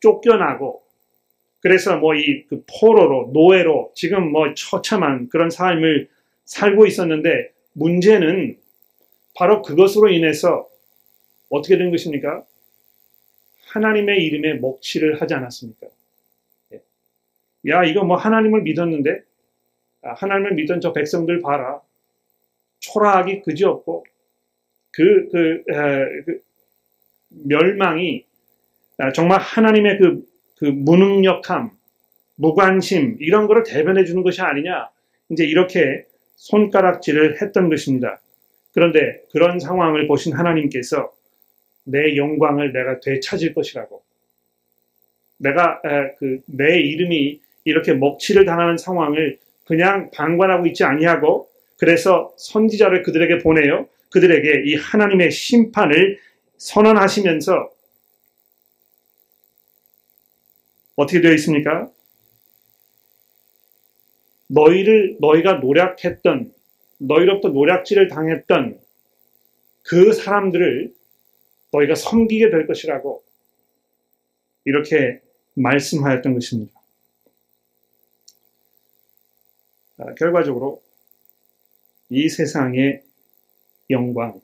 쫓겨나고 0.00 0.82
그래서 1.60 1.96
뭐 1.96 2.14
이 2.16 2.46
그 2.48 2.64
포로로 2.66 3.30
노예로 3.32 3.92
지금 3.94 4.32
뭐 4.32 4.52
처참한 4.54 5.28
그런 5.28 5.50
삶을 5.50 6.08
살고 6.44 6.86
있었는데 6.86 7.52
문제는 7.74 8.58
바로 9.34 9.62
그것으로 9.62 10.10
인해서 10.10 10.68
어떻게 11.48 11.76
된 11.76 11.90
것입니까? 11.90 12.44
하나님의 13.68 14.24
이름에 14.24 14.54
먹칠을 14.54 15.20
하지 15.20 15.34
않았습니까? 15.34 15.86
예. 16.72 16.82
야, 17.68 17.84
이거 17.84 18.04
뭐 18.04 18.16
하나님을 18.16 18.62
믿었는데, 18.62 19.22
아, 20.02 20.12
하나님을 20.14 20.54
믿던 20.54 20.80
저 20.80 20.92
백성들 20.92 21.40
봐라. 21.40 21.80
초라하기 22.80 23.42
그지없고, 23.42 24.04
그, 24.90 25.28
그, 25.30 25.64
에, 25.68 26.22
그 26.24 26.42
멸망이 27.28 28.24
아, 28.98 29.12
정말 29.12 29.40
하나님의 29.40 29.98
그, 29.98 30.24
그 30.56 30.64
무능력함, 30.66 31.70
무관심, 32.36 33.16
이런 33.20 33.46
거를 33.46 33.62
대변해 33.64 34.04
주는 34.04 34.22
것이 34.22 34.40
아니냐. 34.42 34.90
이제 35.30 35.44
이렇게 35.44 36.04
손가락질을 36.36 37.40
했던 37.40 37.68
것입니다. 37.68 38.20
그런데 38.72 39.22
그런 39.32 39.58
상황을 39.58 40.06
보신 40.06 40.32
하나님께서 40.32 41.12
내 41.84 42.16
영광을 42.16 42.72
내가 42.72 43.00
되찾을 43.00 43.54
것이라고. 43.54 44.02
내가 45.38 45.80
그 46.18 46.40
내 46.46 46.80
이름이 46.80 47.40
이렇게 47.64 47.92
먹칠을 47.94 48.44
당하는 48.44 48.76
상황을 48.76 49.38
그냥 49.64 50.10
방관하고 50.12 50.66
있지 50.66 50.84
아니하고 50.84 51.48
그래서 51.78 52.32
선지자를 52.38 53.02
그들에게 53.02 53.38
보내요. 53.38 53.88
그들에게 54.10 54.62
이 54.66 54.74
하나님의 54.74 55.30
심판을 55.30 56.18
선언하시면서 56.58 57.70
어떻게 60.96 61.20
되어 61.20 61.32
있습니까? 61.32 61.90
너희를 64.48 65.16
너희가 65.20 65.54
노력했던 65.54 66.52
너희로부터 67.02 67.48
노략질을 67.48 68.08
당했던 68.08 68.80
그 69.82 70.12
사람들을 70.12 70.94
너희가 71.72 71.94
섬기게 71.94 72.50
될 72.50 72.66
것이라고 72.66 73.22
이렇게 74.64 75.20
말씀하였던 75.54 76.34
것입니다. 76.34 76.72
아, 79.98 80.14
결과적으로 80.14 80.82
이 82.08 82.28
세상의 82.28 83.02
영광, 83.90 84.40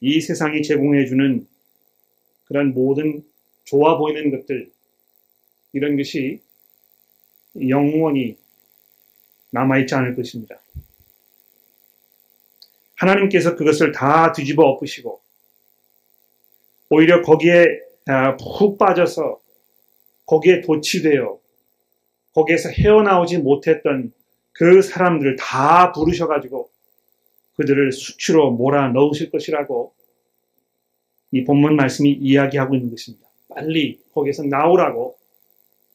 이 0.00 0.20
세상이 0.20 0.62
제공해주는 0.62 1.46
그런 2.46 2.72
모든 2.72 3.24
좋아 3.64 3.98
보이는 3.98 4.30
것들, 4.30 4.70
이런 5.72 5.96
것이 5.96 6.40
영원히 7.68 8.36
남아있지 9.52 9.94
않을 9.94 10.16
것입니다. 10.16 10.60
하나님께서 12.96 13.56
그것을 13.56 13.92
다 13.92 14.32
뒤집어 14.32 14.64
엎으시고 14.64 15.20
오히려 16.90 17.22
거기에 17.22 17.66
아, 18.06 18.36
푹 18.36 18.78
빠져서 18.78 19.40
거기에 20.26 20.60
도취되어 20.60 21.38
거기에서 22.34 22.70
헤어나오지 22.70 23.38
못했던 23.38 24.12
그 24.52 24.82
사람들을 24.82 25.36
다 25.36 25.92
부르셔가지고 25.92 26.70
그들을 27.56 27.92
수치로 27.92 28.50
몰아 28.52 28.88
넣으실 28.88 29.30
것이라고 29.30 29.92
이 31.32 31.44
본문 31.44 31.76
말씀이 31.76 32.10
이야기하고 32.10 32.74
있는 32.74 32.90
것입니다. 32.90 33.26
빨리 33.48 34.00
거기에서 34.14 34.42
나오라고 34.44 35.16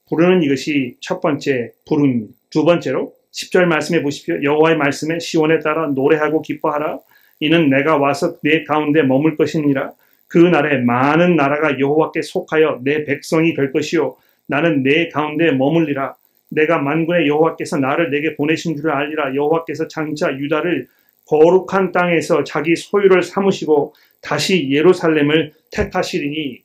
부르는 0.09 0.43
이것이 0.43 0.97
첫 0.99 1.19
번째 1.19 1.73
부름입니다. 1.87 2.33
두 2.49 2.63
번째로 2.63 3.16
10절 3.37 3.65
말씀해 3.65 4.01
보십시오. 4.01 4.41
여호와의 4.41 4.77
말씀에 4.77 5.19
시온에 5.19 5.59
따라 5.59 5.87
노래하고 5.87 6.41
기뻐하라. 6.41 6.99
이는 7.39 7.69
내가 7.69 7.97
와서 7.97 8.37
내 8.41 8.63
가운데 8.63 9.03
머물 9.03 9.37
것이니라. 9.37 9.91
그 10.27 10.39
날에 10.39 10.79
많은 10.79 11.35
나라가 11.35 11.79
여호와께 11.79 12.23
속하여 12.23 12.81
내 12.83 13.05
백성이 13.05 13.53
될 13.53 13.71
것이요. 13.71 14.17
나는 14.47 14.81
내 14.81 15.07
가운데 15.09 15.51
머물리라. 15.51 16.15
내가 16.49 16.79
만군의 16.79 17.27
여호와께서 17.27 17.77
나를 17.77 18.09
내게 18.09 18.35
보내신 18.35 18.75
줄을 18.75 18.91
알리라. 18.91 19.35
여호와께서 19.35 19.87
장차 19.87 20.35
유다를 20.35 20.87
거룩한 21.27 21.91
땅에서 21.91 22.43
자기 22.43 22.75
소유를 22.75 23.21
삼으시고 23.21 23.93
다시 24.21 24.71
예루살렘을 24.71 25.53
택하시리니. 25.71 26.61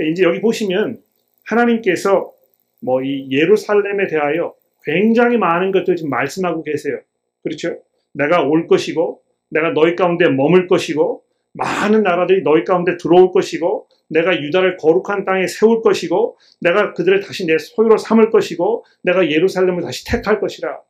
이제 0.00 0.22
여기 0.22 0.40
보시면 0.40 0.98
하나님께서 1.44 2.32
뭐 2.80 3.02
이 3.02 3.26
예루살렘에 3.30 4.06
대하여 4.06 4.54
굉장히 4.88 5.36
많은 5.36 5.70
것들 5.70 5.96
지금 5.96 6.08
말씀하고 6.08 6.62
계세요. 6.62 6.98
그렇죠? 7.42 7.78
내가 8.12 8.42
올 8.42 8.66
것이고, 8.66 9.20
내가 9.50 9.72
너희 9.72 9.94
가운데 9.94 10.30
머물 10.30 10.66
것이고, 10.66 11.22
많은 11.52 12.02
나라들이 12.02 12.42
너희 12.42 12.64
가운데 12.64 12.96
들어올 12.96 13.30
것이고, 13.30 13.86
내가 14.08 14.40
유다를 14.40 14.78
거룩한 14.78 15.26
땅에 15.26 15.46
세울 15.46 15.82
것이고, 15.82 16.38
내가 16.62 16.94
그들을 16.94 17.20
다시 17.20 17.44
내 17.44 17.58
소유로 17.58 17.98
삼을 17.98 18.30
것이고, 18.30 18.86
내가 19.02 19.30
예루살렘을 19.30 19.82
다시 19.82 20.06
택할 20.06 20.40
것이라. 20.40 20.80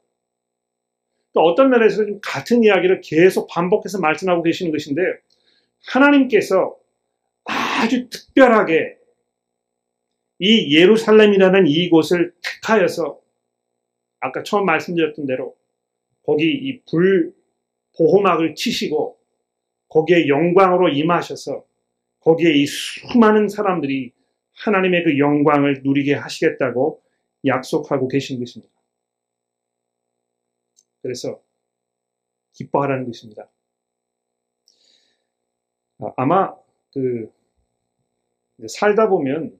또 1.32 1.40
어떤 1.40 1.68
면에서 1.68 2.06
좀 2.06 2.20
같은 2.22 2.62
이야기를 2.62 3.00
계속 3.00 3.48
반복해서 3.48 3.98
말씀하고 3.98 4.44
계시는 4.44 4.70
것인데, 4.70 5.02
하나님께서 5.88 6.76
아주 7.44 8.08
특별하게 8.08 8.96
이 10.38 10.76
예루살렘이라는 10.76 11.66
이곳을 11.66 12.32
택하여서 12.42 13.18
아까 14.20 14.42
처음 14.42 14.66
말씀드렸던 14.66 15.26
대로 15.26 15.56
거기 16.22 16.44
이 16.52 16.82
불 16.90 17.34
보호막을 17.96 18.54
치시고 18.54 19.18
거기에 19.88 20.28
영광으로 20.28 20.88
임하셔서 20.90 21.64
거기에 22.20 22.52
이 22.52 22.66
수많은 22.66 23.48
사람들이 23.48 24.12
하나님의 24.54 25.04
그 25.04 25.18
영광을 25.18 25.82
누리게 25.82 26.14
하시겠다고 26.14 27.02
약속하고 27.46 28.08
계신 28.08 28.38
것입니다. 28.38 28.72
그래서 31.02 31.40
기뻐하라는 32.52 33.06
것입니다. 33.06 33.48
아, 36.00 36.12
아마 36.16 36.54
그 36.92 37.30
살다 38.68 39.08
보면 39.08 39.58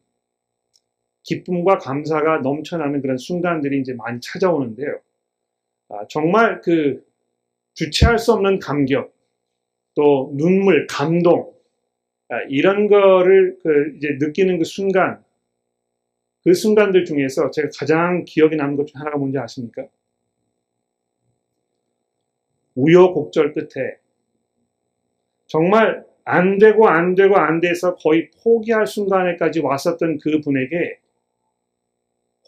기쁨과 1.29 1.76
감사가 1.79 2.39
넘쳐나는 2.39 3.03
그런 3.03 3.18
순간들이 3.18 3.81
이제 3.81 3.93
많이 3.93 4.18
찾아오는데요. 4.20 4.99
아, 5.91 6.07
정말 6.09 6.62
그 6.62 7.05
주체할 7.74 8.18
수 8.18 8.33
없는 8.33 8.59
감격, 8.61 9.14
또 9.95 10.33
눈물, 10.35 10.87
감동, 10.87 11.53
아, 12.31 12.41
이런 12.49 12.89
거를 12.89 13.59
그 13.62 13.95
이제 13.97 14.16
느끼는 14.18 14.59
그 14.59 14.64
순간, 14.64 15.22
그 16.45 16.55
순간들 16.55 17.05
중에서 17.05 17.51
제가 17.51 17.68
가장 17.79 18.24
기억에 18.24 18.57
남는 18.57 18.76
것 18.76 18.87
중 18.87 18.99
하나가 19.01 19.18
뭔지 19.18 19.39
아십니까? 19.39 19.87
우여곡절 22.74 23.53
끝에 23.53 23.99
정말 25.47 26.07
안 26.24 26.59
되고 26.59 26.89
안 26.89 27.14
되고 27.14 27.37
안 27.37 27.61
돼서 27.61 27.97
거의 27.97 28.31
포기할 28.43 28.87
순간에까지 28.87 29.61
왔었던 29.61 30.18
그 30.18 30.41
분에게 30.41 31.01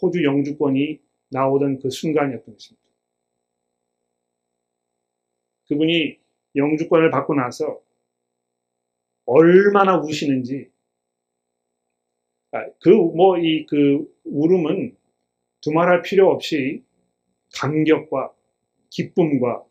호주 0.01 0.25
영주권이 0.25 1.01
나오던 1.31 1.81
그 1.81 1.91
순간이었던 1.91 2.55
것입니다. 2.55 2.89
그분이 5.69 6.19
영주권을 6.57 7.11
받고 7.11 7.35
나서 7.35 7.81
얼마나 9.27 10.01
우시는지 10.01 10.71
아, 12.53 12.67
그뭐 12.83 13.39
이 13.39 13.67
그 13.67 14.05
울음은 14.25 14.97
두말할 15.61 16.03
필요 16.03 16.31
없이 16.31 16.83
감격과 17.55 18.33
기쁨과 18.91 19.65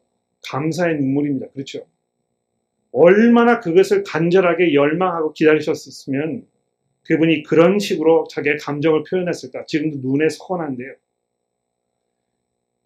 감사의 0.47 0.97
눈물입니다. 0.97 1.49
그렇죠? 1.49 1.85
얼마나 2.91 3.59
그것을 3.59 4.03
간절하게 4.03 4.73
열망하고 4.73 5.33
기다리셨으면 5.33 6.47
그분이 7.09 7.41
그런 7.41 7.79
식으로 7.79 8.27
자기의 8.29 8.57
감정을 8.57 9.03
표현했을까? 9.09 9.65
지금도 9.65 9.97
눈에 10.07 10.29
선한데요. 10.29 10.93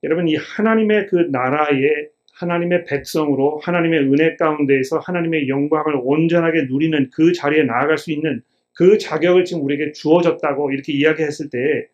여러분, 0.03 0.30
이 0.30 0.36
하나님의 0.38 1.07
그 1.07 1.28
나라의 1.30 2.09
하나님의 2.32 2.86
백성으로 2.86 3.59
하나님의 3.59 3.99
은혜 3.99 4.38
가운데에서 4.38 4.99
하나님의 4.99 5.49
영광을 5.49 5.99
온전하게 6.01 6.63
누리는 6.69 7.09
그 7.11 7.34
자리에 7.34 7.63
나아갈 7.63 7.97
수 7.97 8.11
있는 8.11 8.41
그 8.74 8.97
자격을 8.97 9.43
지금 9.43 9.63
우리에게 9.65 9.91
주어졌다고 9.91 10.71
이렇게 10.71 10.93
이야기했을 10.93 11.49
때 11.49 11.89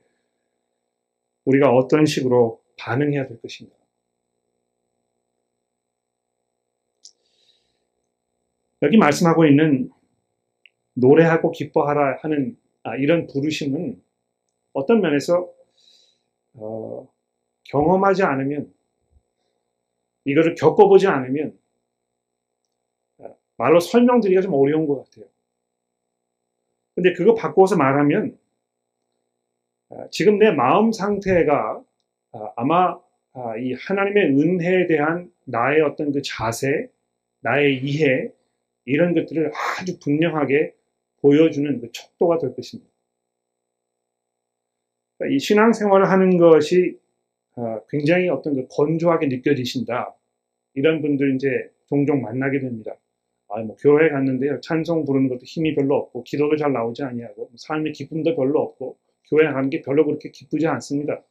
우리가 1.46 1.72
어떤 1.72 2.06
식으로 2.06 2.62
반응해야 2.78 3.28
될 3.28 3.42
것인가? 3.42 3.74
여기 8.84 8.98
말씀하고 8.98 9.46
있는 9.46 9.90
노래하고 11.00 11.52
기뻐하라 11.52 12.20
하는 12.22 12.58
아, 12.84 12.96
이런 12.96 13.28
부르심은 13.28 14.02
어떤 14.74 15.02
면에서 15.02 15.50
어, 16.54 17.08
경험하지 17.66 18.24
않으면 18.24 18.74
이거를 20.26 20.56
겪어보지 20.56 21.08
않으면 21.08 21.58
아, 23.20 23.30
말로 23.58 23.80
설명드리기가 23.80 24.42
좀 24.42 24.54
어려운 24.54 24.88
것 24.88 25.04
같아요. 25.04 25.26
근데 26.96 27.14
그거 27.14 27.34
바꾸어서 27.34 27.78
말하면 27.78 28.38
아, 29.90 30.08
지금 30.12 30.38
내 30.38 30.52
마음 30.52 30.92
상태가 30.92 31.84
아, 32.32 32.54
아마 32.56 33.00
이 33.62 33.74
하나님의 33.74 34.38
은혜에 34.38 34.88
대한 34.88 35.32
나의 35.46 35.82
어떤 35.82 36.12
그 36.12 36.22
자세, 36.22 36.90
나의 37.40 37.78
이해 37.78 38.32
이런 38.86 39.14
것들을 39.14 39.52
아주 39.80 40.00
분명하게 40.00 40.74
보여주는 41.22 41.80
그 41.82 41.92
척도가 41.92 42.38
될 42.40 42.56
것입니다. 42.56 42.90
그러니까 45.18 45.36
이 45.36 45.40
신앙생활을 45.40 46.10
하는 46.10 46.38
것이 46.38 46.98
굉장히 47.90 48.30
어떤 48.30 48.56
그 48.56 48.68
건조하게 48.70 49.28
느껴지신다. 49.28 50.16
이런 50.76 51.02
분들 51.02 51.36
이제 51.36 51.50
종종 51.88 52.22
만나게 52.22 52.60
됩니다. 52.60 52.96
아, 53.50 53.62
뭐 53.64 53.76
교회 53.78 54.10
갔는데요. 54.10 54.62
찬송 54.62 55.06
부르는 55.06 55.28
것도 55.28 55.42
힘이 55.44 55.76
별로 55.76 55.96
없고 55.96 56.24
기도도 56.24 56.56
잘 56.56 56.72
나오지 56.72 57.04
아니하고 57.04 57.50
삶의 57.58 57.94
기쁨도 57.94 58.36
별로 58.36 58.62
없고 58.62 58.98
교회 59.30 59.46
가는 59.52 59.70
게 59.70 59.82
별로 59.82 60.06
그렇게 60.06 60.30
기쁘지 60.30 60.68
않습니다. 60.68 61.24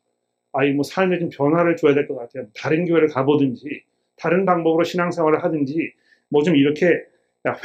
아이 0.52 0.72
뭐 0.72 0.82
삶에 0.82 1.18
좀 1.20 1.30
변화를 1.30 1.76
줘야 1.76 1.94
될 1.94 2.08
것 2.08 2.16
같아요. 2.16 2.46
다른 2.56 2.84
교회를 2.86 3.08
가보든지 3.08 3.82
다른 4.16 4.44
방법으로 4.44 4.84
신앙생활을 4.84 5.44
하든지 5.44 5.92
뭐 6.30 6.42
좀 6.42 6.56
이렇게 6.56 7.04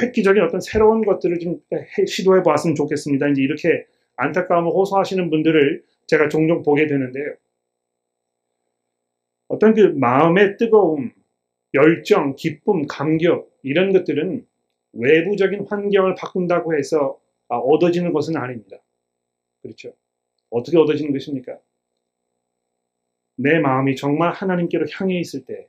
획기적인 0.00 0.42
어떤 0.42 0.60
새로운 0.60 1.04
것들을 1.04 1.38
좀 1.38 1.60
시도해 2.06 2.42
보았으면 2.42 2.74
좋겠습니다. 2.74 3.28
이제 3.28 3.42
이렇게 3.42 3.86
안타까움을 4.16 4.70
호소하시는 4.70 5.30
분들을 5.30 5.82
제가 6.06 6.28
종종 6.28 6.62
보게 6.62 6.86
되는데요. 6.86 7.34
어떤 9.48 9.74
그 9.74 9.80
마음의 9.80 10.56
뜨거움, 10.56 11.12
열정, 11.74 12.34
기쁨, 12.36 12.86
감격 12.86 13.50
이런 13.62 13.92
것들은 13.92 14.46
외부적인 14.92 15.66
환경을 15.68 16.14
바꾼다고 16.14 16.76
해서 16.76 17.18
아, 17.48 17.56
얻어지는 17.56 18.12
것은 18.12 18.36
아닙니다. 18.36 18.78
그렇죠? 19.62 19.94
어떻게 20.50 20.78
얻어지는 20.78 21.12
것입니까? 21.12 21.58
내 23.36 23.58
마음이 23.58 23.96
정말 23.96 24.32
하나님께로 24.32 24.86
향해 24.92 25.18
있을 25.18 25.44
때, 25.44 25.68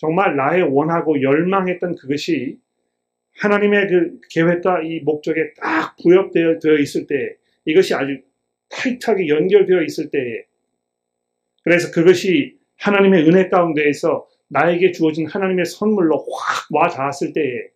정말 0.00 0.34
나의 0.34 0.62
원하고 0.62 1.20
열망했던 1.20 1.96
그것이 1.96 2.58
하나님의 3.36 3.88
그 3.88 4.20
계획과 4.30 4.80
이 4.82 5.00
목적에 5.00 5.52
딱 5.60 5.94
부엽되어 6.02 6.78
있을 6.80 7.06
때, 7.06 7.36
이것이 7.66 7.94
아주 7.94 8.18
타이트하게 8.70 9.28
연결되어 9.28 9.82
있을 9.82 10.10
때에, 10.10 10.44
그래서 11.62 11.92
그것이 11.92 12.58
하나님의 12.78 13.28
은혜 13.28 13.50
가운데에서 13.50 14.26
나에게 14.48 14.92
주어진 14.92 15.26
하나님의 15.26 15.66
선물로 15.66 16.26
확 16.32 16.68
와 16.72 16.88
닿았을 16.88 17.34
때에 17.34 17.68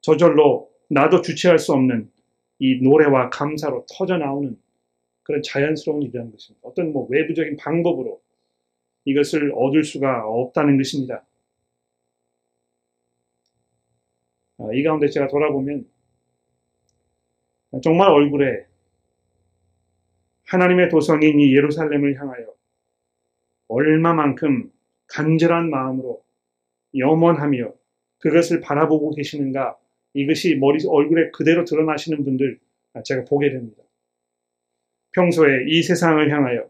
저절로 0.00 0.70
나도 0.88 1.22
주체할 1.22 1.58
수 1.60 1.72
없는 1.72 2.10
이 2.58 2.80
노래와 2.82 3.30
감사로 3.30 3.86
터져 3.88 4.18
나오는 4.18 4.58
그런 5.22 5.42
자연스러운 5.42 6.02
일이라는 6.02 6.32
것입니다. 6.32 6.66
어떤 6.66 6.92
뭐 6.92 7.06
외부적인 7.08 7.56
방법으로 7.56 8.20
이것을 9.06 9.52
얻을 9.54 9.84
수가 9.84 10.26
없다는 10.26 10.76
것입니다. 10.76 11.24
아, 14.58 14.68
이 14.72 14.82
가운데 14.82 15.08
제가 15.08 15.28
돌아보면 15.28 15.86
정말 17.82 18.10
얼굴에 18.10 18.66
하나님의 20.46 20.88
도성인 20.88 21.40
이 21.40 21.54
예루살렘을 21.54 22.20
향하여 22.20 22.46
얼마만큼 23.68 24.70
간절한 25.08 25.70
마음으로 25.70 26.22
염원하며 26.96 27.72
그것을 28.18 28.60
바라보고 28.60 29.14
계시는가 29.14 29.76
이것이 30.14 30.56
머리 30.56 30.78
얼굴에 30.86 31.30
그대로 31.30 31.64
드러나시는 31.64 32.24
분들 32.24 32.58
제가 33.04 33.24
보게 33.24 33.50
됩니다. 33.50 33.82
평소에 35.12 35.66
이 35.68 35.82
세상을 35.82 36.30
향하여 36.30 36.68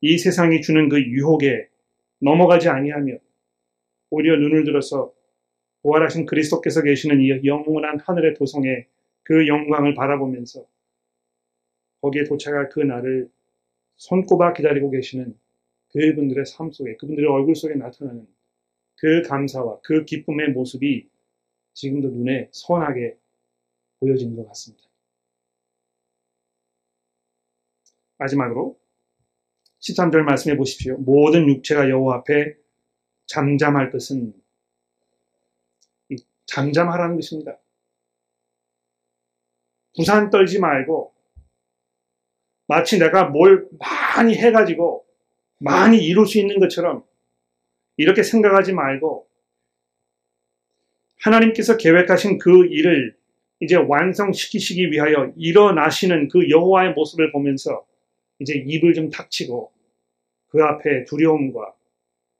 이 0.00 0.18
세상이 0.18 0.60
주는 0.62 0.88
그 0.88 1.00
유혹에 1.02 1.68
넘어가지 2.18 2.68
아니하며 2.68 3.18
오히려 4.10 4.36
눈을 4.36 4.64
들어서 4.64 5.12
부활하신 5.82 6.26
그리스도께서 6.26 6.82
계시는 6.82 7.20
이 7.20 7.46
영원한 7.46 7.98
하늘의 8.00 8.34
도성에 8.34 8.86
그 9.22 9.46
영광을 9.46 9.94
바라보면서 9.94 10.66
거기에 12.00 12.24
도착할 12.24 12.68
그 12.70 12.80
날을 12.80 13.30
손꼽아 13.96 14.54
기다리고 14.54 14.90
계시는 14.90 15.38
그분들의 15.92 16.46
삶 16.46 16.70
속에, 16.70 16.96
그분들의 16.96 17.28
얼굴 17.28 17.54
속에 17.54 17.74
나타나는 17.74 18.26
그 18.96 19.22
감사와 19.22 19.80
그 19.82 20.04
기쁨의 20.04 20.50
모습이 20.50 21.08
지금도 21.74 22.08
눈에 22.08 22.48
선하게 22.52 23.16
보여지는 23.98 24.36
것 24.36 24.46
같습니다. 24.48 24.84
마지막으로 28.18 28.79
13절 29.80 30.22
말씀해 30.22 30.56
보십시오. 30.56 30.96
모든 30.98 31.48
육체가 31.48 31.88
여호와 31.88 32.16
앞에 32.18 32.54
잠잠할 33.26 33.90
것은 33.90 34.34
잠잠하라는 36.46 37.16
것입니다. 37.16 37.56
부산 39.96 40.30
떨지 40.30 40.58
말고 40.58 41.12
마치 42.66 42.98
내가 42.98 43.24
뭘 43.24 43.68
많이 43.78 44.34
해가지고 44.36 45.04
많이 45.58 45.98
이룰 45.98 46.26
수 46.26 46.38
있는 46.38 46.58
것처럼 46.58 47.04
이렇게 47.96 48.22
생각하지 48.22 48.72
말고 48.72 49.28
하나님께서 51.20 51.76
계획하신 51.76 52.38
그 52.38 52.66
일을 52.66 53.16
이제 53.60 53.76
완성시키시기 53.76 54.90
위하여 54.90 55.32
일어나시는 55.36 56.28
그 56.28 56.48
여호와의 56.48 56.94
모습을 56.94 57.30
보면서 57.30 57.84
이제 58.40 58.54
입을 58.54 58.94
좀 58.94 59.10
닥치고 59.10 59.72
그 60.48 60.62
앞에 60.62 61.04
두려움과 61.04 61.74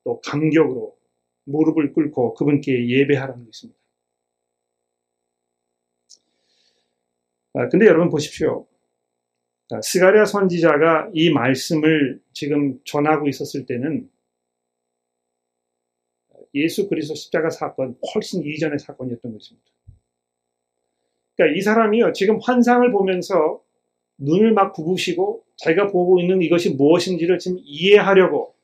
또 0.04 0.20
감격으로 0.20 0.96
무릎을 1.44 1.92
꿇고 1.92 2.34
그분께 2.34 2.88
예배하라는 2.88 3.44
것입니다. 3.44 3.78
아, 7.54 7.68
근데 7.68 7.86
여러분 7.86 8.08
보십시오. 8.10 8.66
스가랴 9.82 10.24
선지자가 10.24 11.10
이 11.14 11.30
말씀을 11.30 12.20
지금 12.32 12.80
전하고 12.84 13.28
있었을 13.28 13.66
때는 13.66 14.10
예수 16.54 16.88
그리스도 16.88 17.14
십자가 17.14 17.50
사건 17.50 17.96
훨씬 18.14 18.44
이전의 18.44 18.80
사건이었던 18.80 19.32
것입니다. 19.32 19.70
그러니까 21.36 21.56
이 21.56 21.62
사람이요 21.62 22.12
지금 22.12 22.40
환상을 22.40 22.90
보면서 22.90 23.62
눈을 24.20 24.52
막 24.52 24.72
부부시고 24.72 25.44
자기가 25.56 25.88
보고 25.88 26.20
있는 26.20 26.42
이것이 26.42 26.74
무엇인지를 26.74 27.38
지금 27.38 27.58
이해하려고 27.62 28.54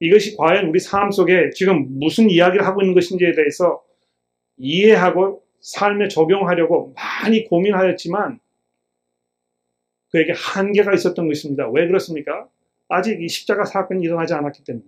이것이 0.00 0.36
과연 0.36 0.68
우리 0.68 0.78
삶 0.78 1.10
속에 1.10 1.50
지금 1.50 1.98
무슨 1.98 2.30
이야기를 2.30 2.64
하고 2.64 2.82
있는 2.82 2.94
것인지에 2.94 3.32
대해서 3.32 3.84
이해하고 4.56 5.42
삶에 5.60 6.08
적용하려고 6.08 6.94
많이 6.94 7.44
고민하였지만 7.44 8.38
그에게 10.10 10.32
한계가 10.32 10.94
있었던 10.94 11.26
것입니다. 11.28 11.68
왜 11.68 11.86
그렇습니까? 11.86 12.48
아직 12.88 13.20
이 13.20 13.28
십자가 13.28 13.64
사건이 13.64 14.02
일어나지 14.02 14.34
않았기 14.34 14.64
때문에. 14.64 14.84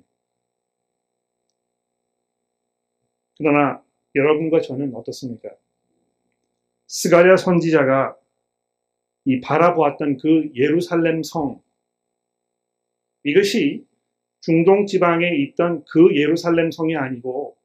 그러나 3.37 3.83
여러분과 4.15 4.61
저는 4.61 4.95
어떻습니까? 4.95 5.51
스가랴 6.87 7.37
선지자가 7.37 8.17
이 9.31 9.41
바라보았던 9.41 10.17
그 10.17 10.51
예루살렘 10.57 11.23
성 11.23 11.63
이것이 13.23 13.87
중동 14.41 14.87
지방에 14.87 15.37
있던 15.37 15.85
그 15.85 16.17
예루살렘 16.17 16.73
성이 16.73 16.97
아니고 16.97 17.57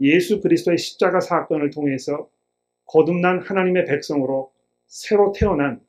예수 0.00 0.42
그리스도의 0.42 0.76
십자가 0.76 1.20
사건을 1.20 1.70
통해서 1.70 2.28
거듭난 2.84 3.40
하나님의 3.40 3.86
백성으로 3.86 4.52
새로 4.86 5.32
태어난 5.32 5.80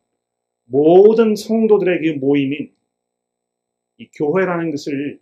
모든 0.63 1.35
성도들의 1.35 1.99
그 1.99 2.19
모임인 2.25 2.73
이 3.97 4.09
교회라는 4.11 4.71
것을 4.71 5.19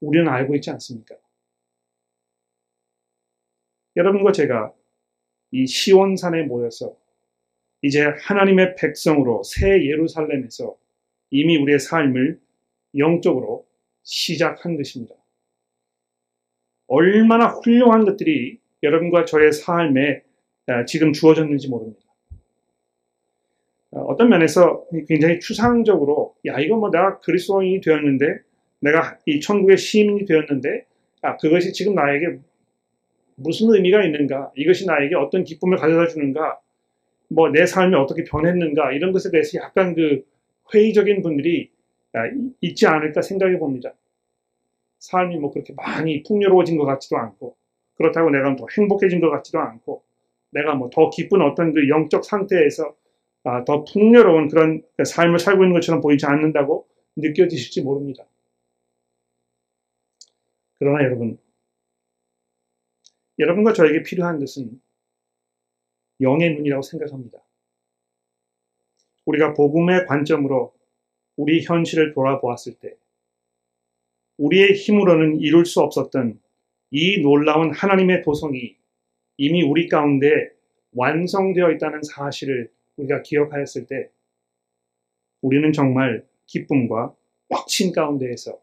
우리는 0.00 0.26
알고 0.28 0.56
있지 0.56 0.70
않습니까? 0.72 1.14
여러분과 3.94 4.32
제가 4.32 4.74
이 5.52 5.64
시온산에 5.64 6.42
모여서 6.42 6.96
이제 7.86 8.02
하나님의 8.02 8.74
백성으로 8.74 9.44
새 9.44 9.86
예루살렘에서 9.86 10.74
이미 11.30 11.56
우리의 11.56 11.78
삶을 11.78 12.40
영적으로 12.98 13.64
시작한 14.02 14.76
것입니다. 14.76 15.14
얼마나 16.88 17.46
훌륭한 17.46 18.04
것들이 18.04 18.58
여러분과 18.82 19.24
저의 19.24 19.52
삶에 19.52 20.22
아, 20.66 20.84
지금 20.84 21.12
주어졌는지 21.12 21.68
모릅니다. 21.68 22.00
어, 23.92 24.00
어떤 24.00 24.30
면에서 24.30 24.84
굉장히 25.06 25.38
추상적으로 25.38 26.34
야 26.44 26.58
이거 26.58 26.76
뭐 26.76 26.90
내가 26.90 27.20
그리스도인이 27.20 27.80
되었는데 27.82 28.40
내가 28.80 29.16
이 29.26 29.40
천국의 29.40 29.78
시민이 29.78 30.24
되었는데 30.24 30.86
아 31.22 31.36
그것이 31.36 31.72
지금 31.72 31.94
나에게 31.94 32.38
무슨 33.36 33.72
의미가 33.72 34.04
있는가 34.04 34.50
이것이 34.56 34.86
나에게 34.86 35.14
어떤 35.14 35.44
기쁨을 35.44 35.78
가져다 35.78 36.08
주는가 36.08 36.58
뭐 37.28 37.48
내 37.50 37.66
삶이 37.66 37.94
어떻게 37.94 38.24
변했는가 38.24 38.92
이런 38.92 39.12
것에 39.12 39.30
대해서 39.30 39.58
약간 39.58 39.94
그 39.94 40.24
회의적인 40.74 41.22
분들이 41.22 41.70
아, 42.12 42.20
있지 42.60 42.86
않을까 42.86 43.22
생각해 43.22 43.58
봅니다. 43.58 43.94
삶이 45.00 45.38
뭐 45.38 45.50
그렇게 45.52 45.74
많이 45.74 46.22
풍요로워진 46.22 46.78
것 46.78 46.84
같지도 46.86 47.16
않고 47.18 47.56
그렇다고 47.96 48.30
내가 48.30 48.56
더 48.56 48.66
행복해진 48.76 49.20
것 49.20 49.30
같지도 49.30 49.58
않고 49.60 50.02
내가 50.50 50.74
뭐 50.74 50.90
더 50.90 51.10
기쁜 51.10 51.42
어떤 51.42 51.72
그 51.74 51.88
영적 51.88 52.24
상태에서 52.24 52.94
아, 53.44 53.64
더 53.64 53.84
풍요로운 53.84 54.48
그런 54.48 54.82
삶을 55.04 55.38
살고 55.38 55.64
있는 55.64 55.74
것처럼 55.74 56.00
보이지 56.00 56.26
않는다고 56.26 56.86
느껴지실지 57.16 57.82
모릅니다. 57.82 58.24
그러나 60.78 61.04
여러분, 61.04 61.38
여러분과 63.38 63.72
저에게 63.72 64.02
필요한 64.02 64.38
것은 64.38 64.80
영의 66.20 66.54
눈이라고 66.54 66.82
생각합니다. 66.82 67.38
우리가 69.26 69.54
복음의 69.54 70.06
관점으로 70.06 70.74
우리 71.36 71.62
현실을 71.62 72.12
돌아보았을 72.14 72.74
때 72.74 72.96
우리의 74.38 74.74
힘으로는 74.74 75.40
이룰 75.40 75.66
수 75.66 75.80
없었던 75.80 76.40
이 76.90 77.20
놀라운 77.20 77.72
하나님의 77.72 78.22
도성이 78.22 78.76
이미 79.36 79.62
우리 79.62 79.88
가운데 79.88 80.50
완성되어 80.92 81.72
있다는 81.72 82.02
사실을 82.02 82.70
우리가 82.96 83.22
기억하였을 83.22 83.86
때 83.86 84.10
우리는 85.42 85.72
정말 85.72 86.26
기쁨과 86.46 87.14
확신 87.50 87.92
가운데에서 87.92 88.58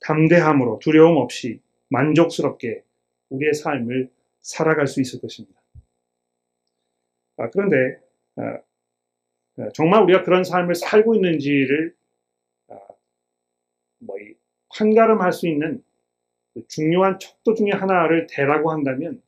담대함으로 0.00 0.78
두려움 0.80 1.16
없이 1.16 1.60
만족스럽게 1.88 2.84
우리의 3.30 3.54
삶을 3.54 4.10
살아갈 4.40 4.86
수 4.86 5.00
있을 5.00 5.20
것입니다. 5.20 5.60
아, 7.36 7.50
그런데 7.50 7.98
아, 8.36 8.58
아 9.58 9.68
정말 9.74 10.02
우리가 10.02 10.22
그런 10.22 10.44
삶을 10.44 10.74
살고 10.74 11.14
있는지를 11.14 11.94
아, 12.68 12.78
뭐 13.98 14.16
판가름할 14.76 15.32
수 15.32 15.48
있는 15.48 15.82
그 16.54 16.66
중요한 16.68 17.18
척도 17.18 17.54
중의 17.54 17.72
하나를 17.72 18.26
대라고 18.28 18.70
한다면 18.70 19.22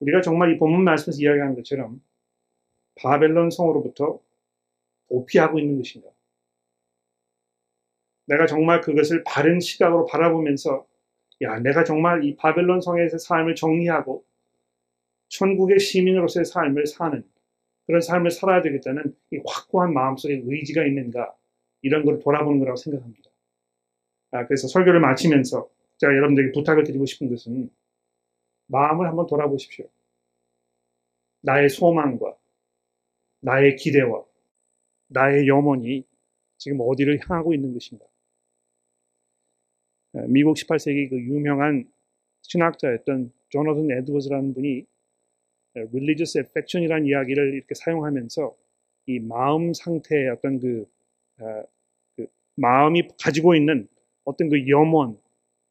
우리가 0.00 0.20
정말 0.20 0.52
이 0.52 0.58
본문 0.58 0.84
말씀에서 0.84 1.20
이야기하는 1.20 1.54
것처럼 1.54 2.02
바벨론 2.96 3.50
성으로부터 3.50 4.20
도피하고 5.08 5.58
있는 5.58 5.78
것인가? 5.78 6.08
내가 8.26 8.46
정말 8.46 8.80
그것을 8.80 9.22
바른 9.24 9.60
시각으로 9.60 10.06
바라보면서 10.06 10.86
야, 11.42 11.58
내가 11.60 11.84
정말 11.84 12.24
이 12.24 12.34
바벨론 12.36 12.80
성에서 12.80 13.18
삶을 13.18 13.54
정리하고 13.54 14.24
천국의 15.28 15.78
시민으로서의 15.78 16.44
삶을 16.44 16.86
사는 16.86 17.24
그런 17.86 18.00
삶을 18.00 18.30
살아야 18.30 18.62
되겠다는 18.62 19.14
이 19.32 19.40
확고한 19.46 19.92
마음속에 19.94 20.42
의지가 20.44 20.84
있는가 20.84 21.34
이런 21.82 22.04
걸 22.04 22.18
돌아보는 22.18 22.58
거라고 22.58 22.76
생각합니다. 22.76 23.30
아, 24.32 24.46
그래서 24.46 24.66
설교를 24.68 25.00
마치면서 25.00 25.68
제가 25.98 26.14
여러분들에게 26.14 26.52
부탁을 26.52 26.84
드리고 26.84 27.06
싶은 27.06 27.28
것은 27.28 27.70
마음을 28.66 29.06
한번 29.06 29.26
돌아보십시오. 29.26 29.86
나의 31.42 31.68
소망과 31.68 32.36
나의 33.40 33.76
기대와 33.76 34.24
나의 35.08 35.46
염원이 35.46 36.04
지금 36.58 36.78
어디를 36.80 37.20
향하고 37.20 37.54
있는 37.54 37.72
것인가? 37.72 38.04
미국 40.28 40.56
18세기 40.56 41.10
그 41.10 41.16
유명한 41.16 41.88
신학자였던 42.42 43.32
조너든 43.50 43.90
에드워즈라는 43.90 44.54
분이 44.54 44.86
religious 45.80 46.38
affection이라는 46.38 47.06
이야기를 47.06 47.54
이렇게 47.54 47.74
사용하면서 47.74 48.54
이 49.06 49.20
마음 49.20 49.72
상태의 49.72 50.30
어떤 50.30 50.58
그, 50.58 50.86
그 52.16 52.26
마음이 52.56 53.08
가지고 53.22 53.54
있는 53.54 53.88
어떤 54.24 54.48
그 54.48 54.68
염원, 54.68 55.18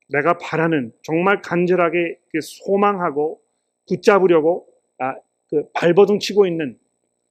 내가 0.10 0.38
바라는 0.38 0.94
정말 1.02 1.42
간절하게 1.42 2.20
소망하고 2.42 3.42
붙잡으려고 3.88 4.68
아, 4.98 5.16
그 5.50 5.70
발버둥 5.74 6.20
치고 6.20 6.48
있는 6.48 6.78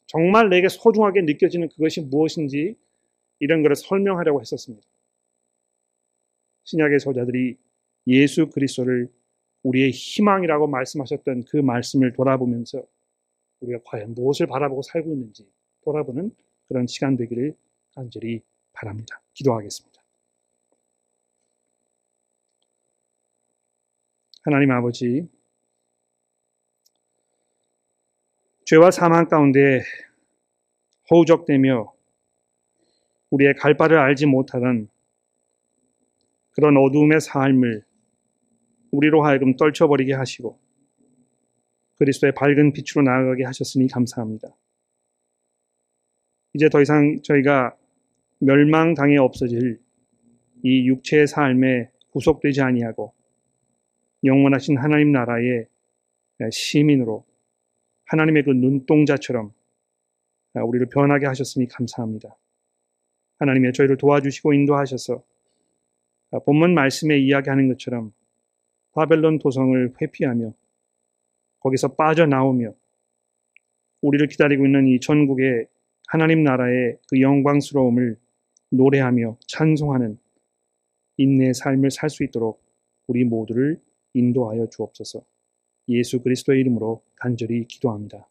정말 0.06 0.48
내게 0.48 0.68
소중하게 0.68 1.22
느껴지는 1.22 1.68
그것이 1.68 2.02
무엇인지 2.02 2.76
이런 3.40 3.62
것을 3.62 3.76
설명하려고 3.76 4.40
했었습니다. 4.40 4.86
신약의 6.64 6.98
저자들이 7.00 7.56
예수 8.06 8.48
그리스도를 8.50 9.08
우리의 9.64 9.90
희망이라고 9.90 10.68
말씀하셨던 10.68 11.44
그 11.44 11.56
말씀을 11.56 12.12
돌아보면서 12.12 12.82
우리가 13.60 13.80
과연 13.84 14.14
무엇을 14.14 14.46
바라보고 14.46 14.82
살고 14.82 15.10
있는지 15.12 15.50
돌아보는 15.82 16.30
그런 16.68 16.86
시간 16.86 17.16
되기를 17.16 17.56
간절히 17.94 18.42
바랍니다. 18.72 19.20
기도하겠습니다. 19.32 20.02
하나님 24.42 24.70
아버지, 24.72 25.26
죄와 28.66 28.90
사망 28.90 29.26
가운데 29.28 29.82
허우적대며 31.10 31.94
우리의 33.30 33.54
갈 33.54 33.76
바를 33.76 33.98
알지 33.98 34.26
못하던 34.26 34.88
그런 36.50 36.76
어두움의 36.76 37.20
삶을 37.20 37.84
우리로 38.94 39.24
하여금 39.24 39.56
떨쳐버리게 39.56 40.14
하시고 40.14 40.58
그리스도의 41.96 42.34
밝은 42.34 42.72
빛으로 42.72 43.02
나아가게 43.02 43.44
하셨으니 43.44 43.88
감사합니다. 43.88 44.48
이제 46.54 46.68
더 46.68 46.80
이상 46.80 47.20
저희가 47.22 47.76
멸망당해 48.38 49.16
없어질 49.16 49.80
이 50.62 50.88
육체의 50.88 51.26
삶에 51.26 51.90
구속되지 52.10 52.62
아니하고 52.62 53.12
영원하신 54.22 54.78
하나님 54.78 55.12
나라의 55.12 55.66
시민으로 56.50 57.24
하나님의 58.06 58.44
그 58.44 58.50
눈동자처럼 58.50 59.52
우리를 60.54 60.86
변하게 60.88 61.26
하셨으니 61.26 61.66
감사합니다. 61.68 62.36
하나님의 63.38 63.72
저희를 63.72 63.96
도와주시고 63.96 64.52
인도하셔서 64.52 65.22
본문 66.44 66.74
말씀에 66.74 67.18
이야기하는 67.18 67.68
것처럼 67.68 68.12
바벨론 68.94 69.38
도성을 69.38 69.94
회피하며 70.00 70.54
거기서 71.60 71.94
빠져나오며 71.94 72.74
우리를 74.02 74.26
기다리고 74.28 74.66
있는 74.66 74.86
이 74.86 75.00
전국의 75.00 75.66
하나님 76.06 76.42
나라의 76.44 76.98
그 77.08 77.20
영광스러움을 77.20 78.18
노래하며 78.70 79.38
찬송하는 79.46 80.18
인내의 81.16 81.54
삶을 81.54 81.90
살 81.90 82.10
수 82.10 82.24
있도록 82.24 82.62
우리 83.06 83.24
모두를 83.24 83.80
인도하여 84.14 84.68
주옵소서. 84.68 85.22
예수 85.88 86.22
그리스도의 86.22 86.60
이름으로 86.60 87.02
간절히 87.16 87.64
기도합니다. 87.66 88.28